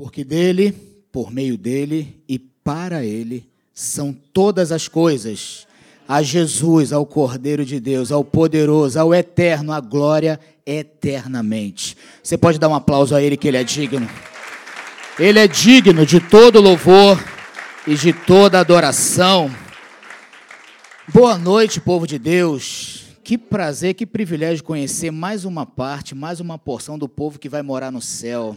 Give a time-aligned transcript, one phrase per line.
[0.00, 0.72] Porque dele,
[1.12, 5.66] por meio dele e para ele são todas as coisas.
[6.08, 11.98] A Jesus, ao Cordeiro de Deus, ao poderoso, ao eterno, a glória eternamente.
[12.22, 14.08] Você pode dar um aplauso a ele que ele é digno.
[15.18, 17.22] Ele é digno de todo louvor
[17.86, 19.54] e de toda adoração.
[21.12, 23.04] Boa noite, povo de Deus.
[23.22, 27.60] Que prazer, que privilégio conhecer mais uma parte, mais uma porção do povo que vai
[27.60, 28.56] morar no céu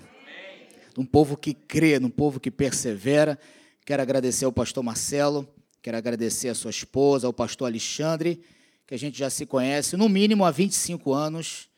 [0.98, 3.40] um povo que crê, um povo que persevera.
[3.86, 5.48] Quero agradecer ao pastor Marcelo,
[5.82, 8.42] quero agradecer a sua esposa, ao pastor Alexandre,
[8.86, 11.70] que a gente já se conhece, no mínimo há 25 anos.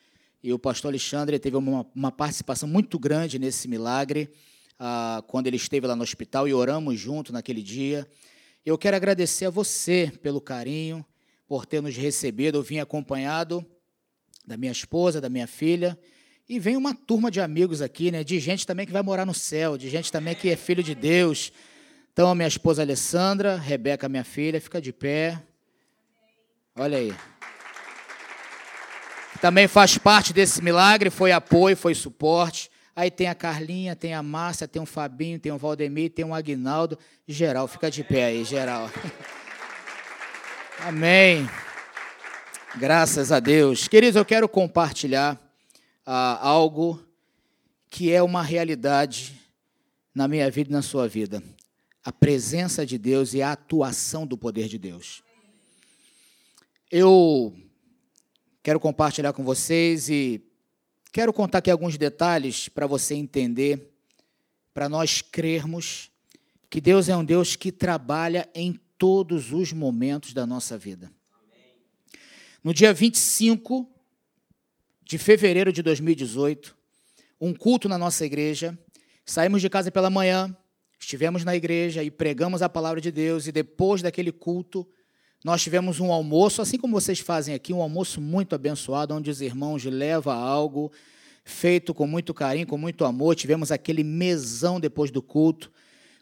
[0.44, 4.30] E o pastor Alexandre teve uma, uma participação muito grande nesse milagre,
[4.78, 8.08] ah, quando ele esteve lá no hospital e oramos junto naquele dia.
[8.64, 11.06] Eu quero agradecer a você pelo carinho,
[11.48, 12.58] por ter nos recebido.
[12.58, 13.66] Eu vim acompanhado
[14.46, 15.98] da minha esposa, da minha filha,
[16.48, 18.24] e vem uma turma de amigos aqui, né?
[18.24, 20.94] De gente também que vai morar no céu, de gente também que é filho de
[20.94, 21.52] Deus.
[22.14, 25.42] Então, minha esposa Alessandra, Rebeca, minha filha, fica de pé.
[26.76, 27.14] Olha aí.
[29.42, 32.70] Também faz parte desse milagre, foi apoio, foi suporte.
[32.96, 36.34] Aí tem a Carlinha, tem a Márcia, tem o Fabinho, tem o Valdemir, tem o
[36.34, 36.98] Agnaldo.
[37.28, 38.90] Geral, fica de pé aí, geral.
[40.80, 41.50] Amém.
[42.76, 43.88] Graças a Deus.
[43.88, 45.45] Queridos, eu quero compartilhar
[46.06, 47.04] ah, algo
[47.90, 49.40] que é uma realidade
[50.14, 51.42] na minha vida e na sua vida.
[52.04, 55.24] A presença de Deus e a atuação do poder de Deus.
[56.92, 57.56] Eu
[58.62, 60.42] quero compartilhar com vocês e
[61.12, 63.92] quero contar aqui alguns detalhes para você entender,
[64.74, 66.12] para nós crermos
[66.70, 71.12] que Deus é um Deus que trabalha em todos os momentos da nossa vida.
[72.64, 73.90] No dia 25
[75.06, 76.76] de fevereiro de 2018,
[77.40, 78.78] um culto na nossa igreja.
[79.24, 80.56] Saímos de casa pela manhã,
[81.00, 84.86] estivemos na igreja e pregamos a palavra de Deus, e depois daquele culto,
[85.44, 89.42] nós tivemos um almoço, assim como vocês fazem aqui, um almoço muito abençoado, onde os
[89.42, 90.92] irmãos levam algo
[91.44, 93.36] feito com muito carinho, com muito amor.
[93.36, 95.72] Tivemos aquele mesão depois do culto,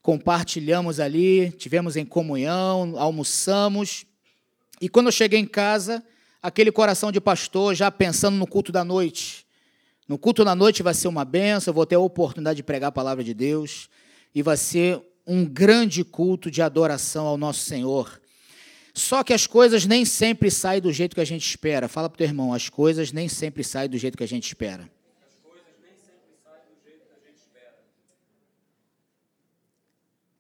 [0.01, 4.05] compartilhamos ali, tivemos em comunhão, almoçamos.
[4.81, 6.03] E quando eu cheguei em casa,
[6.43, 9.47] aquele coração de pastor já pensando no culto da noite.
[10.05, 12.89] No culto da noite vai ser uma benção, eu vou ter a oportunidade de pregar
[12.89, 13.89] a palavra de Deus
[14.35, 18.21] e vai ser um grande culto de adoração ao nosso Senhor.
[18.93, 21.87] Só que as coisas nem sempre saem do jeito que a gente espera.
[21.87, 24.45] Fala para o teu irmão, as coisas nem sempre saem do jeito que a gente
[24.45, 24.91] espera.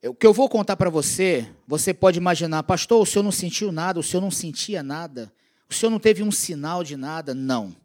[0.05, 3.71] O que eu vou contar para você, você pode imaginar, pastor, o senhor não sentiu
[3.71, 5.31] nada, o senhor não sentia nada.
[5.73, 7.33] O senhor não teve um sinal de nada?
[7.33, 7.75] Não.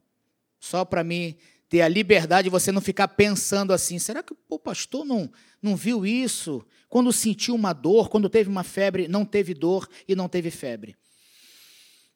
[0.61, 1.37] Só para mim
[1.71, 5.31] ter a liberdade de você não ficar pensando assim: será que o pastor não,
[5.63, 6.65] não viu isso?
[6.89, 10.97] Quando sentiu uma dor, quando teve uma febre, não teve dor e não teve febre.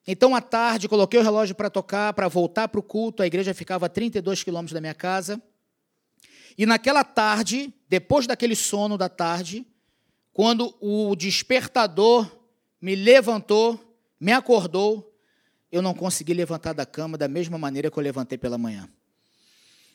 [0.06, 3.22] Então, à tarde, coloquei o relógio para tocar, para voltar para o culto.
[3.22, 5.40] A igreja ficava a 32 quilômetros da minha casa.
[6.58, 9.66] E naquela tarde, depois daquele sono da tarde,
[10.32, 12.30] quando o despertador
[12.80, 15.11] me levantou, me acordou,
[15.72, 18.86] eu não consegui levantar da cama da mesma maneira que eu levantei pela manhã.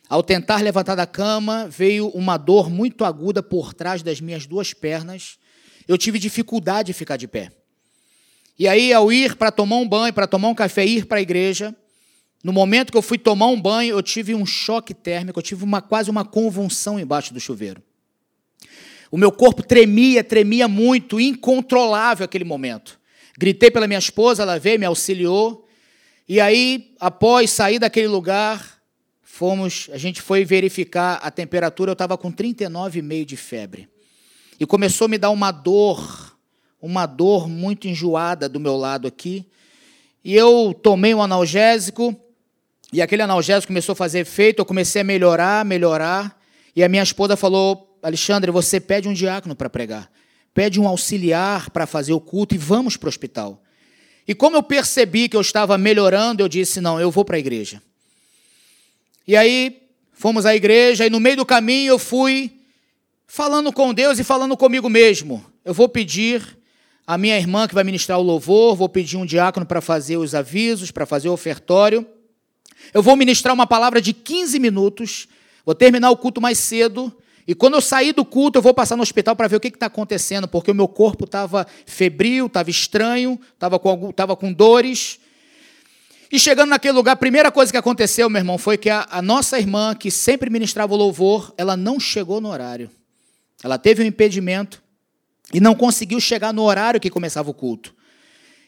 [0.10, 4.74] Ao tentar levantar da cama, veio uma dor muito aguda por trás das minhas duas
[4.74, 5.38] pernas.
[5.88, 7.52] Eu tive dificuldade de ficar de pé.
[8.58, 11.22] E aí, ao ir para tomar um banho, para tomar um café, ir para a
[11.22, 11.76] igreja,
[12.44, 15.64] no momento que eu fui tomar um banho, eu tive um choque térmico, eu tive
[15.64, 17.84] uma, quase uma convulsão embaixo do chuveiro.
[19.12, 23.00] O meu corpo tremia, tremia muito, incontrolável aquele momento.
[23.38, 25.66] Gritei pela minha esposa, ela veio, me auxiliou.
[26.30, 28.82] E aí, após sair daquele lugar,
[29.24, 33.88] fomos, a gente foi verificar a temperatura, eu estava com 39,5 de febre.
[34.60, 36.38] E começou a me dar uma dor,
[36.82, 39.46] uma dor muito enjoada do meu lado aqui.
[40.22, 42.14] E eu tomei um analgésico,
[42.92, 46.38] e aquele analgésico começou a fazer efeito, eu comecei a melhorar, melhorar.
[46.76, 50.12] E a minha esposa falou: Alexandre, você pede um diácono para pregar,
[50.53, 53.64] pede um auxiliar para fazer o culto e vamos para o hospital.
[54.28, 57.40] E como eu percebi que eu estava melhorando, eu disse: não, eu vou para a
[57.40, 57.82] igreja.
[59.28, 59.84] E aí
[60.14, 62.52] fomos à igreja, e no meio do caminho eu fui
[63.26, 65.46] falando com Deus e falando comigo mesmo.
[65.64, 66.58] Eu vou pedir
[67.06, 70.35] a minha irmã que vai ministrar o louvor, vou pedir um diácono para fazer os
[70.35, 72.06] avisos, para fazer o ofertório.
[72.94, 75.28] Eu vou ministrar uma palavra de 15 minutos,
[75.66, 77.16] vou terminar o culto mais cedo
[77.47, 79.70] e quando eu sair do culto, eu vou passar no hospital para ver o que
[79.70, 85.17] está acontecendo, porque o meu corpo estava febril, estava estranho, estava com, com dores.
[86.29, 89.22] E chegando naquele lugar, a primeira coisa que aconteceu, meu irmão, foi que a, a
[89.22, 92.91] nossa irmã, que sempre ministrava o louvor, ela não chegou no horário.
[93.64, 94.84] Ela teve um impedimento
[95.53, 97.96] e não conseguiu chegar no horário que começava o culto.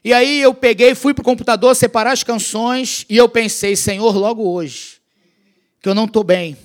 [0.01, 4.15] E aí eu peguei, fui para o computador separar as canções e eu pensei, Senhor,
[4.15, 5.01] logo hoje,
[5.81, 6.55] que eu não estou bem,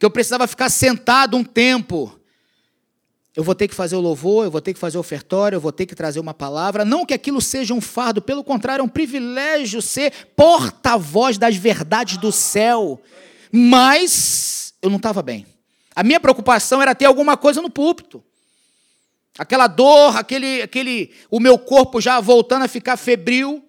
[0.00, 2.18] que eu precisava ficar sentado um tempo.
[3.36, 5.60] Eu vou ter que fazer o louvor, eu vou ter que fazer o ofertório, eu
[5.60, 6.86] vou ter que trazer uma palavra.
[6.86, 12.16] Não que aquilo seja um fardo, pelo contrário, é um privilégio ser porta-voz das verdades
[12.16, 12.98] do céu.
[13.52, 15.46] Mas eu não estava bem.
[15.94, 18.24] A minha preocupação era ter alguma coisa no púlpito.
[19.38, 23.62] Aquela dor, aquele, aquele, o meu corpo já voltando a ficar febril.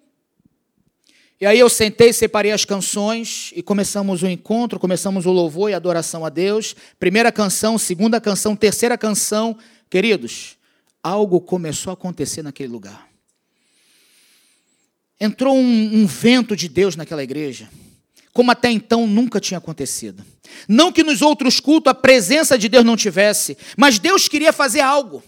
[1.42, 5.74] E aí eu sentei, separei as canções e começamos o encontro, começamos o louvor e
[5.74, 6.76] a adoração a Deus.
[7.00, 9.58] Primeira canção, segunda canção, terceira canção.
[9.90, 10.56] Queridos,
[11.02, 13.08] algo começou a acontecer naquele lugar.
[15.20, 17.68] Entrou um, um vento de Deus naquela igreja,
[18.32, 20.24] como até então nunca tinha acontecido.
[20.68, 24.78] Não que nos outros cultos a presença de Deus não tivesse, mas Deus queria fazer
[24.82, 25.24] algo.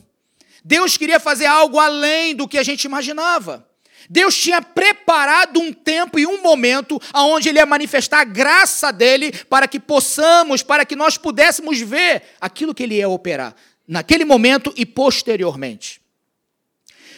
[0.64, 3.73] Deus queria fazer algo além do que a gente imaginava.
[4.08, 9.32] Deus tinha preparado um tempo e um momento onde Ele ia manifestar a graça dele
[9.48, 13.54] para que possamos, para que nós pudéssemos ver aquilo que Ele ia operar,
[13.86, 16.02] naquele momento e posteriormente.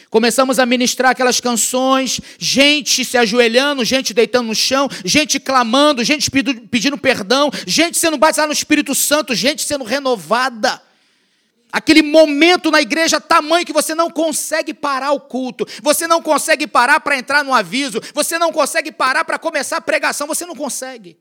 [0.09, 6.31] Começamos a ministrar aquelas canções, gente se ajoelhando, gente deitando no chão, gente clamando, gente
[6.31, 10.81] pedindo perdão, gente sendo batizada no Espírito Santo, gente sendo renovada
[11.77, 16.65] aquele momento na igreja tamanho que você não consegue parar o culto, você não consegue
[16.65, 20.55] parar para entrar no aviso, você não consegue parar para começar a pregação, você não
[20.55, 21.19] consegue.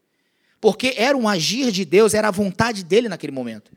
[0.58, 3.70] Porque era um agir de Deus, era a vontade dele naquele momento.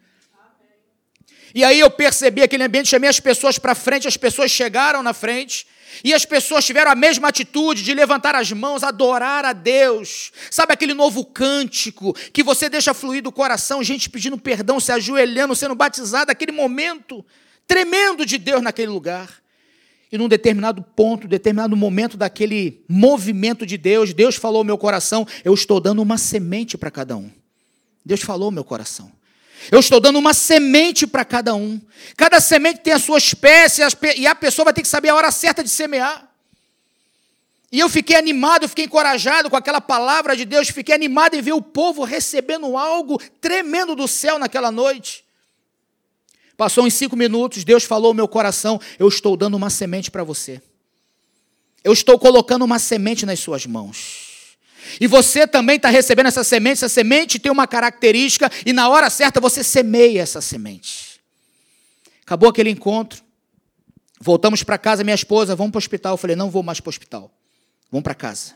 [1.53, 5.13] E aí eu percebi aquele ambiente, chamei as pessoas para frente, as pessoas chegaram na
[5.13, 5.67] frente,
[6.03, 10.31] e as pessoas tiveram a mesma atitude de levantar as mãos, adorar a Deus.
[10.49, 15.55] Sabe aquele novo cântico que você deixa fluir do coração, gente pedindo perdão, se ajoelhando,
[15.55, 17.25] sendo batizado, aquele momento
[17.67, 19.29] tremendo de Deus naquele lugar.
[20.11, 25.27] E num determinado ponto, determinado momento daquele movimento de Deus, Deus falou ao meu coração:
[25.45, 27.29] eu estou dando uma semente para cada um.
[28.03, 29.11] Deus falou ao meu coração.
[29.71, 31.79] Eu estou dando uma semente para cada um.
[32.15, 33.81] Cada semente tem a sua espécie
[34.17, 36.27] e a pessoa vai ter que saber a hora certa de semear.
[37.71, 41.53] E eu fiquei animado, fiquei encorajado com aquela palavra de Deus, fiquei animado em ver
[41.53, 45.23] o povo recebendo algo tremendo do céu naquela noite.
[46.57, 50.23] Passou uns cinco minutos, Deus falou ao meu coração: Eu estou dando uma semente para
[50.23, 50.61] você.
[51.83, 54.28] Eu estou colocando uma semente nas suas mãos.
[54.99, 56.73] E você também está recebendo essa semente.
[56.73, 61.19] Essa semente tem uma característica, e na hora certa você semeia essa semente.
[62.23, 63.23] Acabou aquele encontro.
[64.21, 66.13] Voltamos para casa, minha esposa, vamos para o hospital.
[66.13, 67.31] Eu falei, não vou mais para o hospital.
[67.91, 68.55] Vamos para casa.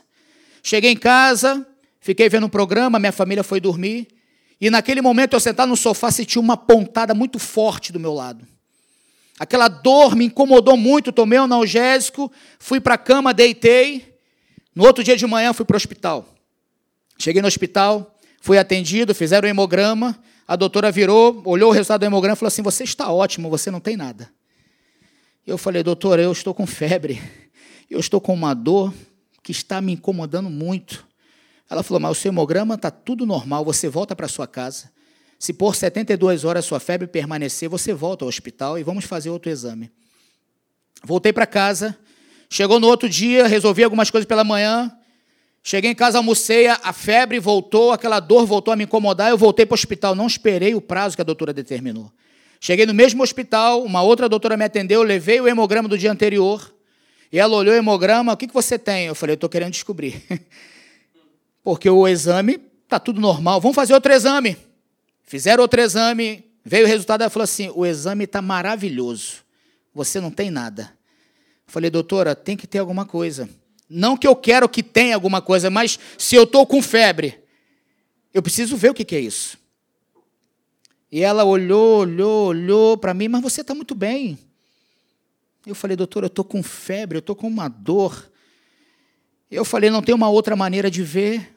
[0.62, 1.66] Cheguei em casa,
[2.00, 4.08] fiquei vendo um programa, minha família foi dormir.
[4.60, 8.46] E naquele momento eu sentado no sofá senti uma pontada muito forte do meu lado.
[9.38, 14.13] Aquela dor me incomodou muito, tomei um analgésico, fui para a cama, deitei.
[14.74, 16.28] No outro dia de manhã fui para o hospital.
[17.18, 20.18] Cheguei no hospital, fui atendido, fizeram o hemograma.
[20.46, 23.70] A doutora virou, olhou o resultado do hemograma e falou assim: Você está ótimo, você
[23.70, 24.30] não tem nada.
[25.46, 27.20] Eu falei, doutora, eu estou com febre.
[27.90, 28.94] Eu estou com uma dor
[29.42, 31.06] que está me incomodando muito.
[31.68, 34.90] Ela falou, mas o seu hemograma está tudo normal, você volta para sua casa.
[35.38, 39.50] Se por 72 horas sua febre permanecer, você volta ao hospital e vamos fazer outro
[39.50, 39.92] exame.
[41.02, 41.98] Voltei para casa,
[42.54, 44.88] Chegou no outro dia, resolvi algumas coisas pela manhã.
[45.60, 49.30] Cheguei em casa, almocei, a febre voltou, aquela dor voltou a me incomodar.
[49.30, 52.12] Eu voltei para o hospital, não esperei o prazo que a doutora determinou.
[52.60, 56.72] Cheguei no mesmo hospital, uma outra doutora me atendeu, levei o hemograma do dia anterior.
[57.32, 59.06] E ela olhou o hemograma, o que, que você tem?
[59.06, 60.22] Eu falei, estou querendo descobrir.
[61.64, 64.56] Porque o exame está tudo normal, vamos fazer outro exame.
[65.24, 69.38] Fizeram outro exame, veio o resultado, ela falou assim: o exame está maravilhoso,
[69.92, 70.93] você não tem nada.
[71.66, 73.48] Falei, doutora, tem que ter alguma coisa.
[73.88, 77.38] Não que eu quero que tenha alguma coisa, mas se eu estou com febre,
[78.32, 79.58] eu preciso ver o que, que é isso.
[81.10, 84.38] E ela olhou, olhou, olhou para mim, mas você está muito bem.
[85.66, 88.30] Eu falei, doutora, eu estou com febre, eu estou com uma dor.
[89.50, 91.54] Eu falei, não tem uma outra maneira de ver.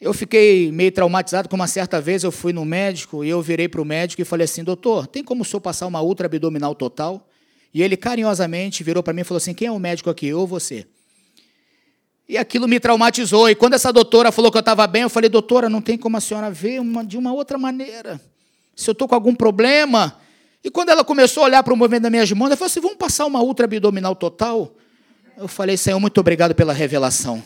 [0.00, 3.68] Eu fiquei meio traumatizado, como uma certa vez eu fui no médico e eu virei
[3.68, 6.74] para o médico e falei assim, doutor, tem como o senhor passar uma ultra abdominal
[6.74, 7.26] total?
[7.74, 10.28] E ele carinhosamente virou para mim e falou assim: Quem é o médico aqui?
[10.28, 10.86] Eu ou você?
[12.28, 13.50] E aquilo me traumatizou.
[13.50, 16.16] E quando essa doutora falou que eu estava bem, eu falei: Doutora, não tem como
[16.16, 18.20] a senhora ver uma, de uma outra maneira.
[18.76, 20.20] Se eu estou com algum problema.
[20.62, 22.80] E quando ela começou a olhar para o movimento das minhas mãos, ela falou assim:
[22.80, 24.72] Vamos passar uma ultra abdominal total?
[25.36, 27.42] Eu falei: Senhor, muito obrigado pela revelação.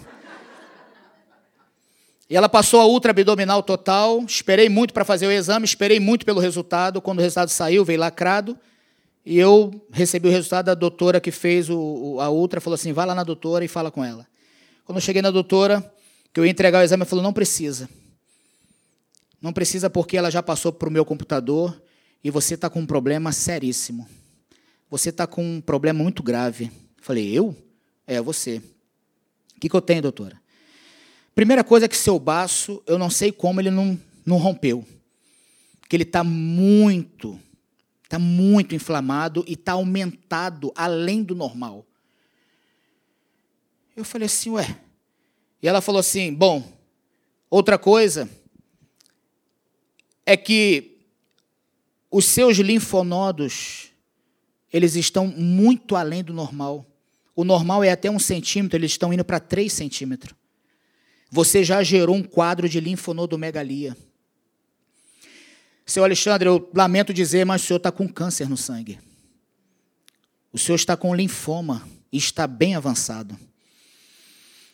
[2.28, 4.22] E ela passou a ultra abdominal total.
[4.28, 7.00] Esperei muito para fazer o exame, esperei muito pelo resultado.
[7.00, 8.58] Quando o resultado saiu, veio lacrado.
[9.30, 13.04] E eu recebi o resultado da doutora que fez o, a ultra, falou assim: vai
[13.04, 14.26] lá na doutora e fala com ela.
[14.86, 15.84] Quando eu cheguei na doutora,
[16.32, 17.90] que eu ia entregar o exame, ela falou: não precisa.
[19.38, 21.78] Não precisa porque ela já passou para o meu computador
[22.24, 24.08] e você está com um problema seríssimo.
[24.88, 26.72] Você está com um problema muito grave.
[26.96, 27.54] Eu falei: eu?
[28.06, 28.62] É, você.
[29.54, 30.40] O que, que eu tenho, doutora?
[31.34, 34.82] Primeira coisa é que seu baço, eu não sei como ele não, não rompeu.
[35.86, 37.38] Que ele está muito,
[38.08, 41.86] está muito inflamado e está aumentado além do normal.
[43.94, 44.80] Eu falei assim, ué.
[45.62, 46.64] E ela falou assim: bom,
[47.50, 48.28] outra coisa
[50.24, 50.98] é que
[52.10, 53.90] os seus linfonodos,
[54.72, 56.86] eles estão muito além do normal.
[57.36, 60.34] O normal é até um centímetro, eles estão indo para três centímetros
[61.30, 63.96] você já gerou um quadro de linfonodomegalia.
[65.88, 68.98] Seu Alexandre, eu lamento dizer, mas o senhor está com câncer no sangue.
[70.52, 73.34] O senhor está com linfoma e está bem avançado.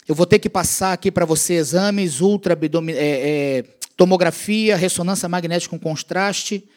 [0.08, 3.62] Eu vou ter que passar aqui para você exames ultra é, é,
[3.96, 6.68] tomografia, ressonância magnética com contraste.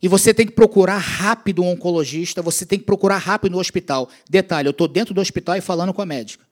[0.00, 4.08] E você tem que procurar rápido um oncologista, você tem que procurar rápido no hospital.
[4.30, 6.46] Detalhe, eu estou dentro do hospital e falando com a médica.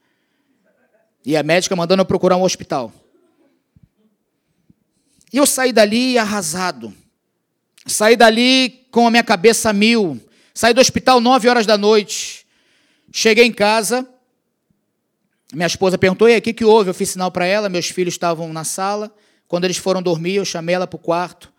[1.24, 2.92] E a médica mandando eu procurar um hospital.
[5.32, 6.92] E eu saí dali arrasado.
[7.90, 10.20] Saí dali com a minha cabeça mil.
[10.54, 12.46] Saí do hospital nove horas da noite.
[13.12, 14.08] Cheguei em casa.
[15.52, 16.90] Minha esposa perguntou: e aí, o que, que houve?
[16.90, 17.68] Eu fiz sinal para ela.
[17.68, 19.12] Meus filhos estavam na sala.
[19.48, 21.52] Quando eles foram dormir, eu chamei ela para o quarto.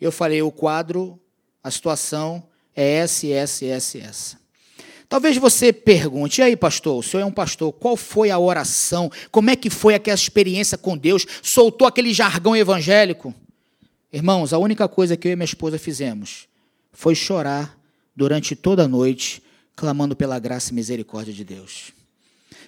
[0.00, 1.20] Eu falei: o quadro,
[1.62, 2.42] a situação
[2.74, 4.44] é essa, essa, essa, essa.
[5.06, 9.12] Talvez você pergunte, e aí, pastor, o senhor é um pastor, qual foi a oração?
[9.30, 11.26] Como é que foi aquela experiência com Deus?
[11.42, 13.34] Soltou aquele jargão evangélico?
[14.14, 16.46] Irmãos, a única coisa que eu e minha esposa fizemos
[16.92, 17.76] foi chorar
[18.14, 19.42] durante toda a noite,
[19.74, 21.90] clamando pela graça e misericórdia de Deus.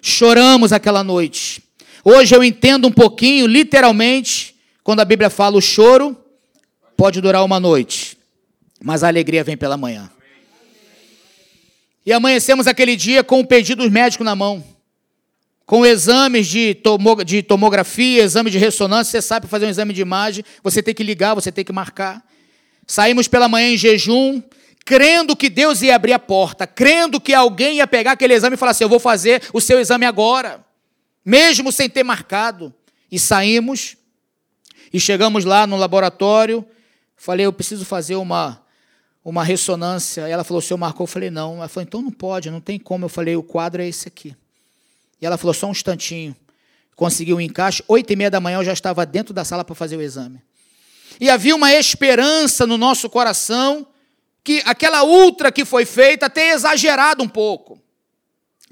[0.03, 1.63] Choramos aquela noite.
[2.05, 6.17] Hoje eu entendo um pouquinho, literalmente, quando a Bíblia fala o choro
[6.97, 8.19] pode durar uma noite,
[8.83, 10.11] mas a alegria vem pela manhã.
[12.05, 14.65] E amanhecemos aquele dia com o pedido médico na mão.
[15.67, 16.79] Com exames de,
[17.27, 21.03] de tomografia, exame de ressonância, você sabe fazer um exame de imagem, você tem que
[21.03, 22.25] ligar, você tem que marcar.
[22.87, 24.41] Saímos pela manhã em jejum,
[24.85, 28.57] crendo que Deus ia abrir a porta, crendo que alguém ia pegar aquele exame e
[28.57, 30.65] falar assim: Eu vou fazer o seu exame agora,
[31.25, 32.73] mesmo sem ter marcado.
[33.11, 33.97] E saímos,
[34.93, 36.65] e chegamos lá no laboratório.
[37.17, 38.63] Falei: Eu preciso fazer uma
[39.25, 40.29] uma ressonância.
[40.29, 41.03] Ela falou, o senhor marcou?
[41.03, 41.57] Eu falei, não.
[41.57, 43.07] Ela falou, então não pode, não tem como.
[43.07, 44.37] Eu falei, o quadro é esse aqui.
[45.21, 46.37] E ela falou, só um instantinho.
[46.95, 47.83] Conseguiu um encaixe.
[47.89, 50.43] Oito e meia da manhã eu já estava dentro da sala para fazer o exame.
[51.21, 53.87] E havia uma esperança no nosso coração
[54.45, 57.81] que aquela ultra que foi feita ter exagerado um pouco,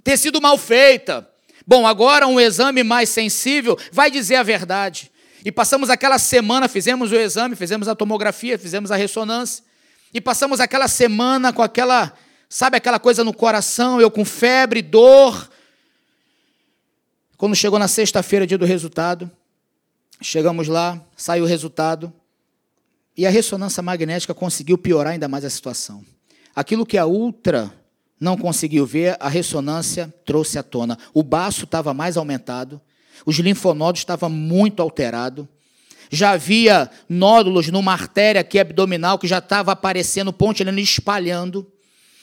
[0.04, 1.28] ter sido mal feita.
[1.66, 5.10] Bom, agora um exame mais sensível vai dizer a verdade.
[5.44, 9.64] E passamos aquela semana, fizemos o exame, fizemos a tomografia, fizemos a ressonância.
[10.12, 12.12] E passamos aquela semana com aquela,
[12.48, 15.50] sabe, aquela coisa no coração, eu com febre, dor.
[17.44, 19.30] Quando chegou na sexta-feira, dia do resultado,
[20.18, 22.10] chegamos lá, saiu o resultado,
[23.14, 26.02] e a ressonância magnética conseguiu piorar ainda mais a situação.
[26.56, 27.70] Aquilo que a ultra
[28.18, 30.96] não conseguiu ver, a ressonância trouxe à tona.
[31.12, 32.80] O baço estava mais aumentado,
[33.26, 35.46] os linfonodos estavam muito alterados,
[36.10, 40.34] já havia nódulos numa artéria aqui abdominal que já estava aparecendo,
[40.66, 41.70] ali espalhando.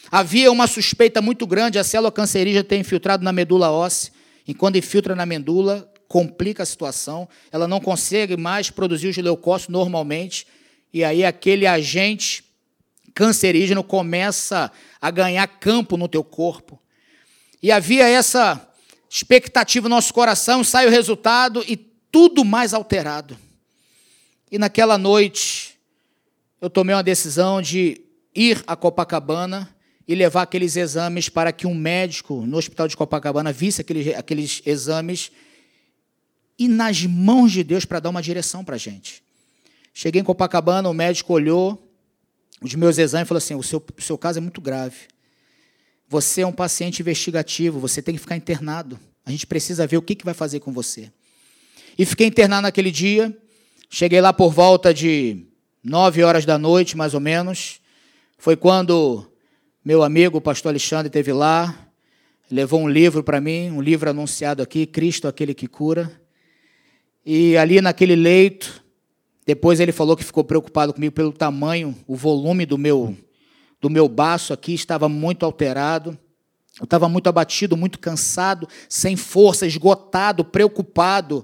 [0.10, 4.20] Havia uma suspeita muito grande, a célula cancerígena ter infiltrado na medula óssea.
[4.48, 7.28] E quando infiltra na medula, complica a situação.
[7.52, 10.46] Ela não consegue mais produzir os leucócitos normalmente.
[10.94, 12.44] E aí aquele agente
[13.14, 16.80] cancerígeno começa a ganhar campo no teu corpo.
[17.62, 18.68] E havia essa
[19.10, 21.76] expectativa no nosso coração, sai o resultado e
[22.12, 23.38] tudo mais alterado.
[24.52, 25.78] E naquela noite,
[26.60, 28.02] eu tomei uma decisão de
[28.36, 29.74] ir a Copacabana
[30.08, 34.62] e levar aqueles exames para que um médico no hospital de Copacabana visse aqueles, aqueles
[34.66, 35.32] exames
[36.58, 39.24] e nas mãos de Deus para dar uma direção para a gente.
[39.94, 41.92] Cheguei em Copacabana, o médico olhou
[42.62, 45.08] os meus exames e falou assim: o seu, o seu caso é muito grave.
[46.08, 49.00] Você é um paciente investigativo, você tem que ficar internado.
[49.26, 51.12] A gente precisa ver o que, que vai fazer com você.
[51.98, 53.36] E fiquei internado naquele dia.
[53.90, 55.46] Cheguei lá por volta de
[55.84, 57.80] nove horas da noite, mais ou menos.
[58.38, 59.31] Foi quando
[59.84, 61.76] meu amigo, o pastor Alexandre, esteve lá,
[62.52, 66.22] levou um livro para mim, um livro anunciado aqui, Cristo, aquele que cura.
[67.26, 68.84] E ali naquele leito,
[69.44, 73.18] depois ele falou que ficou preocupado comigo pelo tamanho, o volume do meu
[73.82, 76.16] do meu baço aqui estava muito alterado.
[76.80, 81.44] Eu estava muito abatido, muito cansado, sem força, esgotado, preocupado.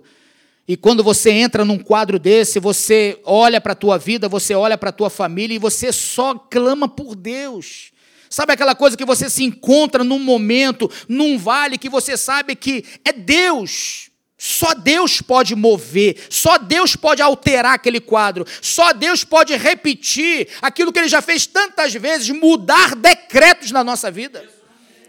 [0.67, 4.77] E quando você entra num quadro desse, você olha para a tua vida, você olha
[4.77, 7.96] para a tua família e você só clama por Deus.
[8.29, 12.83] Sabe aquela coisa que você se encontra num momento, num vale, que você sabe que
[13.03, 14.07] é Deus.
[14.37, 20.93] Só Deus pode mover, só Deus pode alterar aquele quadro, só Deus pode repetir aquilo
[20.93, 24.47] que ele já fez tantas vezes, mudar decretos na nossa vida.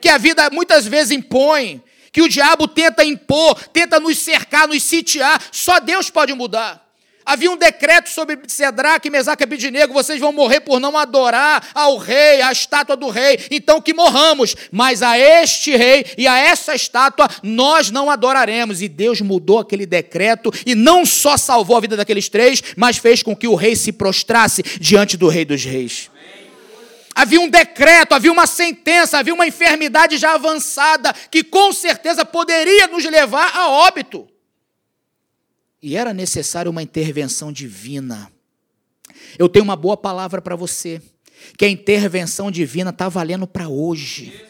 [0.00, 4.82] Que a vida muitas vezes impõe, que o diabo tenta impor, tenta nos cercar, nos
[4.82, 6.87] sitiar, só Deus pode mudar.
[7.28, 11.98] Havia um decreto sobre Sedraque, Mesaque e Abidinego, vocês vão morrer por não adorar ao
[11.98, 16.74] rei, à estátua do rei, então que morramos, mas a este rei e a essa
[16.74, 18.80] estátua nós não adoraremos.
[18.80, 23.22] E Deus mudou aquele decreto e não só salvou a vida daqueles três, mas fez
[23.22, 26.10] com que o rei se prostrasse diante do rei dos reis
[27.14, 32.86] havia um decreto, havia uma sentença, havia uma enfermidade já avançada que com certeza poderia
[32.86, 34.28] nos levar a óbito.
[35.82, 38.30] E era necessária uma intervenção divina.
[39.38, 41.00] Eu tenho uma boa palavra para você,
[41.56, 44.47] que a intervenção divina está valendo para hoje.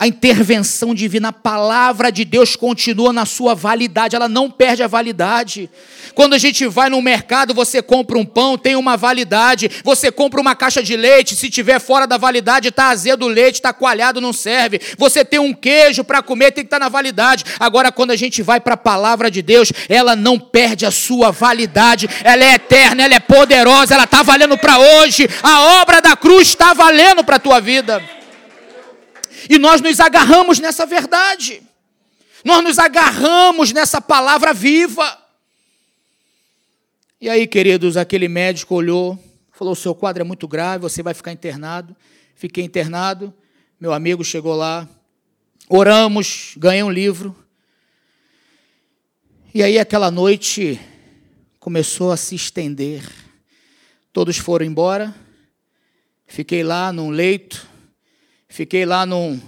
[0.00, 4.86] A intervenção divina, a palavra de Deus continua na sua validade, ela não perde a
[4.86, 5.68] validade.
[6.14, 9.68] Quando a gente vai no mercado, você compra um pão, tem uma validade.
[9.82, 13.56] Você compra uma caixa de leite, se tiver fora da validade, está azedo o leite,
[13.56, 14.80] está coalhado, não serve.
[14.96, 17.44] Você tem um queijo para comer, tem que estar tá na validade.
[17.58, 21.32] Agora, quando a gente vai para a palavra de Deus, ela não perde a sua
[21.32, 22.08] validade.
[22.22, 25.28] Ela é eterna, ela é poderosa, ela está valendo para hoje.
[25.42, 28.00] A obra da cruz está valendo para a tua vida.
[29.48, 31.62] E nós nos agarramos nessa verdade.
[32.44, 35.18] Nós nos agarramos nessa palavra viva.
[37.20, 39.18] E aí, queridos, aquele médico olhou,
[39.52, 41.96] falou: seu quadro é muito grave, você vai ficar internado.
[42.34, 43.34] Fiquei internado.
[43.80, 44.88] Meu amigo chegou lá,
[45.68, 47.36] oramos, ganhei um livro.
[49.52, 50.80] E aí, aquela noite
[51.58, 53.02] começou a se estender.
[54.12, 55.14] Todos foram embora.
[56.26, 57.66] Fiquei lá num leito,
[58.48, 59.40] Fiquei lá num,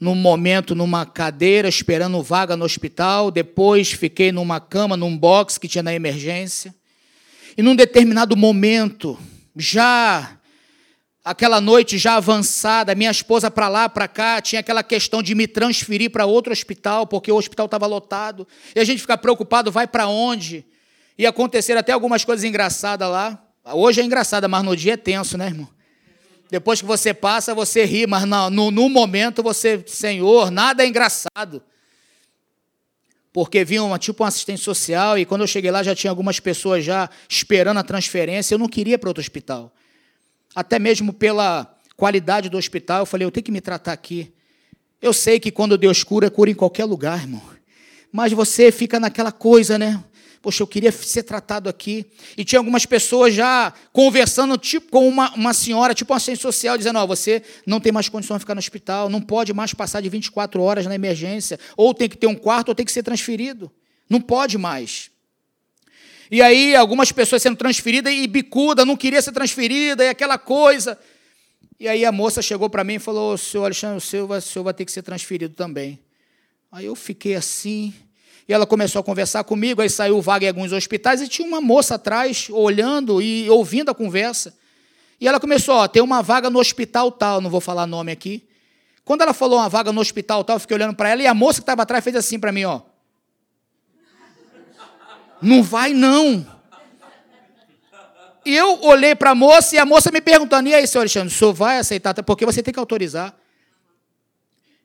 [0.00, 5.68] num momento numa cadeira esperando vaga no hospital, depois fiquei numa cama, num box que
[5.68, 6.74] tinha na emergência.
[7.56, 9.16] E num determinado momento,
[9.56, 10.36] já
[11.24, 15.46] aquela noite já avançada, minha esposa para lá, para cá, tinha aquela questão de me
[15.46, 18.46] transferir para outro hospital, porque o hospital estava lotado.
[18.74, 20.66] E a gente fica preocupado, vai para onde?
[21.16, 23.42] E acontecer até algumas coisas engraçadas lá.
[23.72, 25.73] Hoje é engraçada, mas no dia é tenso, né, irmão?
[26.54, 31.60] Depois que você passa, você ri, mas no, no, momento você, Senhor, nada é engraçado.
[33.32, 36.38] Porque vinha uma, tipo um assistente social e quando eu cheguei lá já tinha algumas
[36.38, 38.54] pessoas já esperando a transferência.
[38.54, 39.74] Eu não queria para outro hospital.
[40.54, 44.32] Até mesmo pela qualidade do hospital, eu falei, eu tenho que me tratar aqui.
[45.02, 47.42] Eu sei que quando Deus cura, cura em qualquer lugar, irmão.
[48.12, 50.00] Mas você fica naquela coisa, né?
[50.44, 52.04] Poxa, eu queria ser tratado aqui.
[52.36, 56.76] E tinha algumas pessoas já conversando tipo, com uma, uma senhora, tipo uma assistente social,
[56.76, 59.72] dizendo: Ó, oh, você não tem mais condição de ficar no hospital, não pode mais
[59.72, 62.92] passar de 24 horas na emergência, ou tem que ter um quarto, ou tem que
[62.92, 63.72] ser transferido.
[64.06, 65.10] Não pode mais.
[66.30, 70.98] E aí, algumas pessoas sendo transferidas e bicuda, não queria ser transferida, e aquela coisa.
[71.80, 74.42] E aí a moça chegou para mim e falou: Senhor Alexandre, o senhor, vai, o
[74.42, 75.98] senhor vai ter que ser transferido também.
[76.70, 77.94] Aí eu fiquei assim,
[78.46, 81.60] e ela começou a conversar comigo, aí saiu vaga em alguns hospitais e tinha uma
[81.60, 84.54] moça atrás olhando e ouvindo a conversa.
[85.20, 88.46] E ela começou, ó, tem uma vaga no hospital tal, não vou falar nome aqui.
[89.04, 91.34] Quando ela falou uma vaga no hospital tal, eu fiquei olhando para ela e a
[91.34, 92.82] moça que estava atrás fez assim para mim, ó.
[95.40, 96.46] Não vai não.
[98.44, 101.32] E eu olhei para a moça e a moça me perguntando, e aí, senhor Alexandre,
[101.32, 102.14] o senhor vai aceitar?
[102.22, 103.34] Porque você tem que autorizar.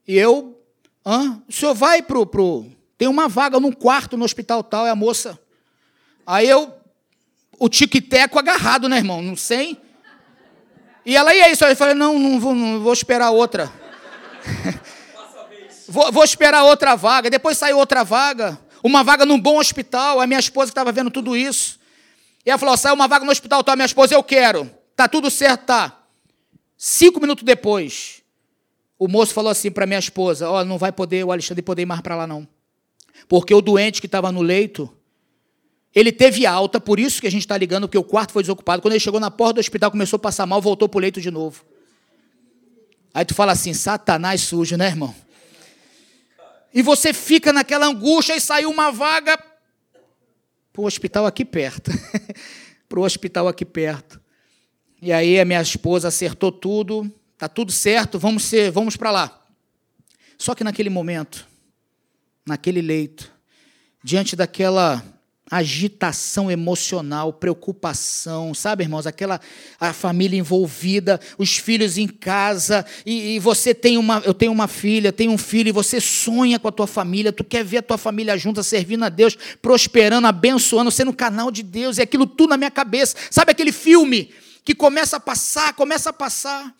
[0.07, 0.57] E eu,
[1.05, 1.41] hã?
[1.47, 2.25] o senhor vai para o
[2.99, 5.39] tem uma vaga num quarto no hospital tal, é a moça.
[6.27, 6.73] Aí eu,
[7.57, 9.21] o tic-teco agarrado, né, irmão?
[9.21, 9.79] Não sei.
[11.05, 13.71] E ela, e aí, Eu falei, não, não vou, não vou esperar outra.
[15.87, 17.29] vou, vou esperar outra vaga.
[17.29, 18.59] Depois saiu outra vaga.
[18.83, 20.19] Uma vaga num bom hospital.
[20.19, 21.79] A minha esposa estava vendo tudo isso.
[22.45, 24.69] E ela falou: saiu uma vaga no hospital tal, minha esposa, eu quero.
[24.93, 26.03] Tá tudo certo, tá.
[26.77, 28.21] Cinco minutos depois,
[28.97, 31.83] o moço falou assim para minha esposa: Ó, oh, não vai poder, o Alexandre poder
[31.83, 32.45] ir mais para lá, não.
[33.27, 34.89] Porque o doente que estava no leito,
[35.93, 38.81] ele teve alta, por isso que a gente está ligando, porque o quarto foi desocupado.
[38.81, 41.19] Quando ele chegou na porta do hospital, começou a passar mal, voltou para o leito
[41.19, 41.65] de novo.
[43.13, 45.13] Aí tu fala assim, satanás sujo, né, irmão?
[46.73, 49.37] E você fica naquela angústia e saiu uma vaga
[50.71, 51.91] para o hospital aqui perto.
[52.87, 54.21] para o hospital aqui perto.
[55.01, 59.45] E aí a minha esposa acertou tudo, tá tudo certo, vamos ser, vamos para lá.
[60.37, 61.47] Só que naquele momento,
[62.49, 63.31] naquele leito,
[64.03, 65.03] diante daquela
[65.51, 69.07] agitação emocional, preocupação, sabe, irmãos?
[69.07, 69.41] Aquela
[69.79, 74.67] a família envolvida, os filhos em casa, e, e, você tem uma, eu tenho uma
[74.67, 77.81] filha, tenho um filho, e você sonha com a tua família, tu quer ver a
[77.81, 82.51] tua família junta, servindo a Deus, prosperando, abençoando, sendo canal de Deus, e aquilo tudo
[82.51, 83.15] na minha cabeça.
[83.31, 84.29] Sabe aquele filme
[84.63, 86.75] que começa a passar, começa a passar?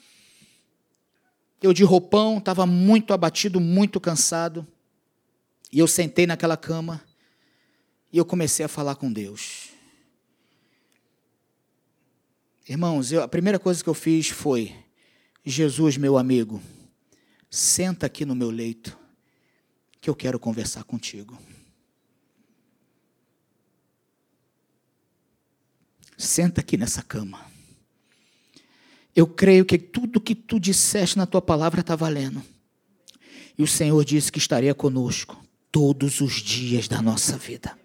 [1.61, 4.65] Eu de roupão, estava muito abatido, muito cansado,
[5.71, 7.03] e eu sentei naquela cama
[8.11, 9.69] e eu comecei a falar com Deus.
[12.67, 14.75] Irmãos, eu, a primeira coisa que eu fiz foi:
[15.45, 16.61] Jesus, meu amigo,
[17.49, 18.97] senta aqui no meu leito,
[20.01, 21.37] que eu quero conversar contigo.
[26.17, 27.49] Senta aqui nessa cama.
[29.15, 32.43] Eu creio que tudo que tu disseste na tua palavra está valendo.
[33.57, 37.77] E o Senhor disse que estaria conosco todos os dias da nossa vida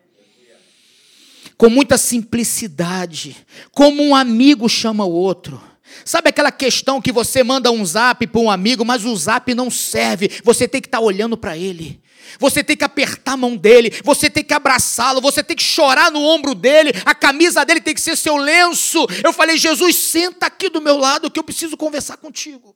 [1.56, 3.36] com muita simplicidade,
[3.72, 5.62] como um amigo chama o outro.
[6.04, 9.70] Sabe aquela questão que você manda um zap para um amigo, mas o zap não
[9.70, 12.02] serve, você tem que estar tá olhando para ele.
[12.40, 16.10] Você tem que apertar a mão dele, você tem que abraçá-lo, você tem que chorar
[16.10, 19.06] no ombro dele, a camisa dele tem que ser seu lenço.
[19.22, 22.74] Eu falei, Jesus, senta aqui do meu lado que eu preciso conversar contigo.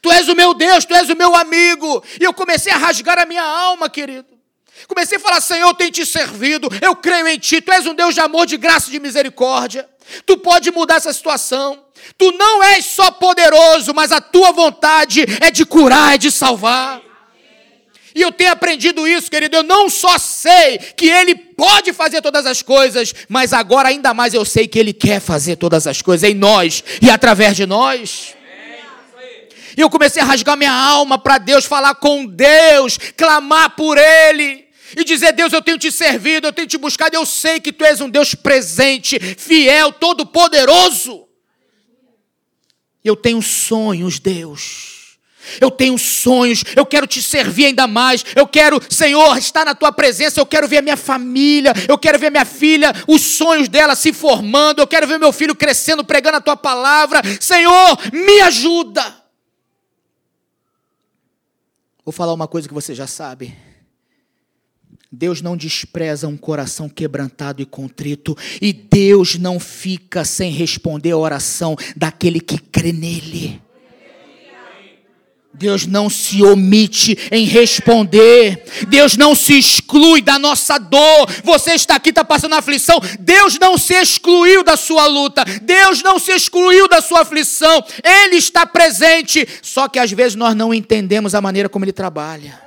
[0.00, 2.02] Tu és o meu Deus, tu és o meu amigo.
[2.20, 4.36] E eu comecei a rasgar a minha alma, querido.
[4.86, 7.94] Comecei a falar: Senhor, eu tenho te servido, eu creio em ti, tu és um
[7.94, 9.88] Deus de amor, de graça e de misericórdia.
[10.24, 11.82] Tu pode mudar essa situação.
[12.16, 17.02] Tu não és só poderoso, mas a tua vontade é de curar, é de salvar.
[18.14, 19.56] E eu tenho aprendido isso, querido.
[19.56, 24.32] Eu não só sei que Ele pode fazer todas as coisas, mas agora ainda mais
[24.32, 28.34] eu sei que Ele quer fazer todas as coisas em nós e através de nós.
[29.76, 34.66] E eu comecei a rasgar minha alma para Deus, falar com Deus, clamar por Ele
[34.96, 37.84] e dizer: Deus, eu tenho te servido, eu tenho te buscado, eu sei que tu
[37.84, 41.26] és um Deus presente, fiel, todo-poderoso.
[43.04, 44.96] Eu tenho sonhos, Deus.
[45.60, 48.24] Eu tenho sonhos, eu quero te servir ainda mais.
[48.34, 50.40] Eu quero, Senhor, estar na tua presença.
[50.40, 54.12] Eu quero ver a minha família, eu quero ver minha filha, os sonhos dela se
[54.12, 54.80] formando.
[54.80, 57.22] Eu quero ver meu filho crescendo, pregando a tua palavra.
[57.40, 59.15] Senhor, me ajuda.
[62.06, 63.52] Vou falar uma coisa que você já sabe.
[65.10, 71.16] Deus não despreza um coração quebrantado e contrito, e Deus não fica sem responder a
[71.16, 73.60] oração daquele que crê nele.
[75.58, 78.62] Deus não se omite em responder.
[78.88, 81.30] Deus não se exclui da nossa dor.
[81.42, 83.00] Você está aqui, está passando aflição.
[83.20, 85.44] Deus não se excluiu da sua luta.
[85.62, 87.82] Deus não se excluiu da sua aflição.
[88.02, 89.48] Ele está presente.
[89.62, 92.60] Só que às vezes nós não entendemos a maneira como Ele trabalha.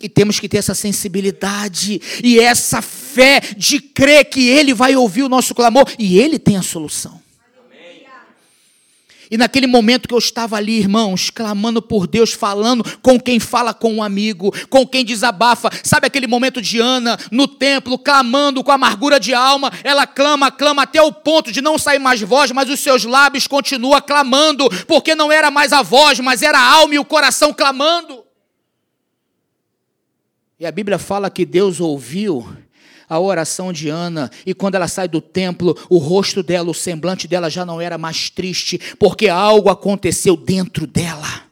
[0.00, 5.22] E temos que ter essa sensibilidade e essa fé de crer que Ele vai ouvir
[5.22, 7.27] o nosso clamor e Ele tem a solução.
[9.30, 13.74] E naquele momento que eu estava ali, irmãos, clamando por Deus, falando com quem fala
[13.74, 18.72] com um amigo, com quem desabafa, sabe aquele momento de Ana no templo, clamando com
[18.72, 22.70] amargura de alma, ela clama, clama até o ponto de não sair mais voz, mas
[22.70, 26.94] os seus lábios continuam clamando, porque não era mais a voz, mas era a alma
[26.94, 28.24] e o coração clamando.
[30.58, 32.48] E a Bíblia fala que Deus ouviu
[33.08, 37.26] a oração de Ana, e quando ela sai do templo, o rosto dela, o semblante
[37.26, 41.48] dela já não era mais triste, porque algo aconteceu dentro dela.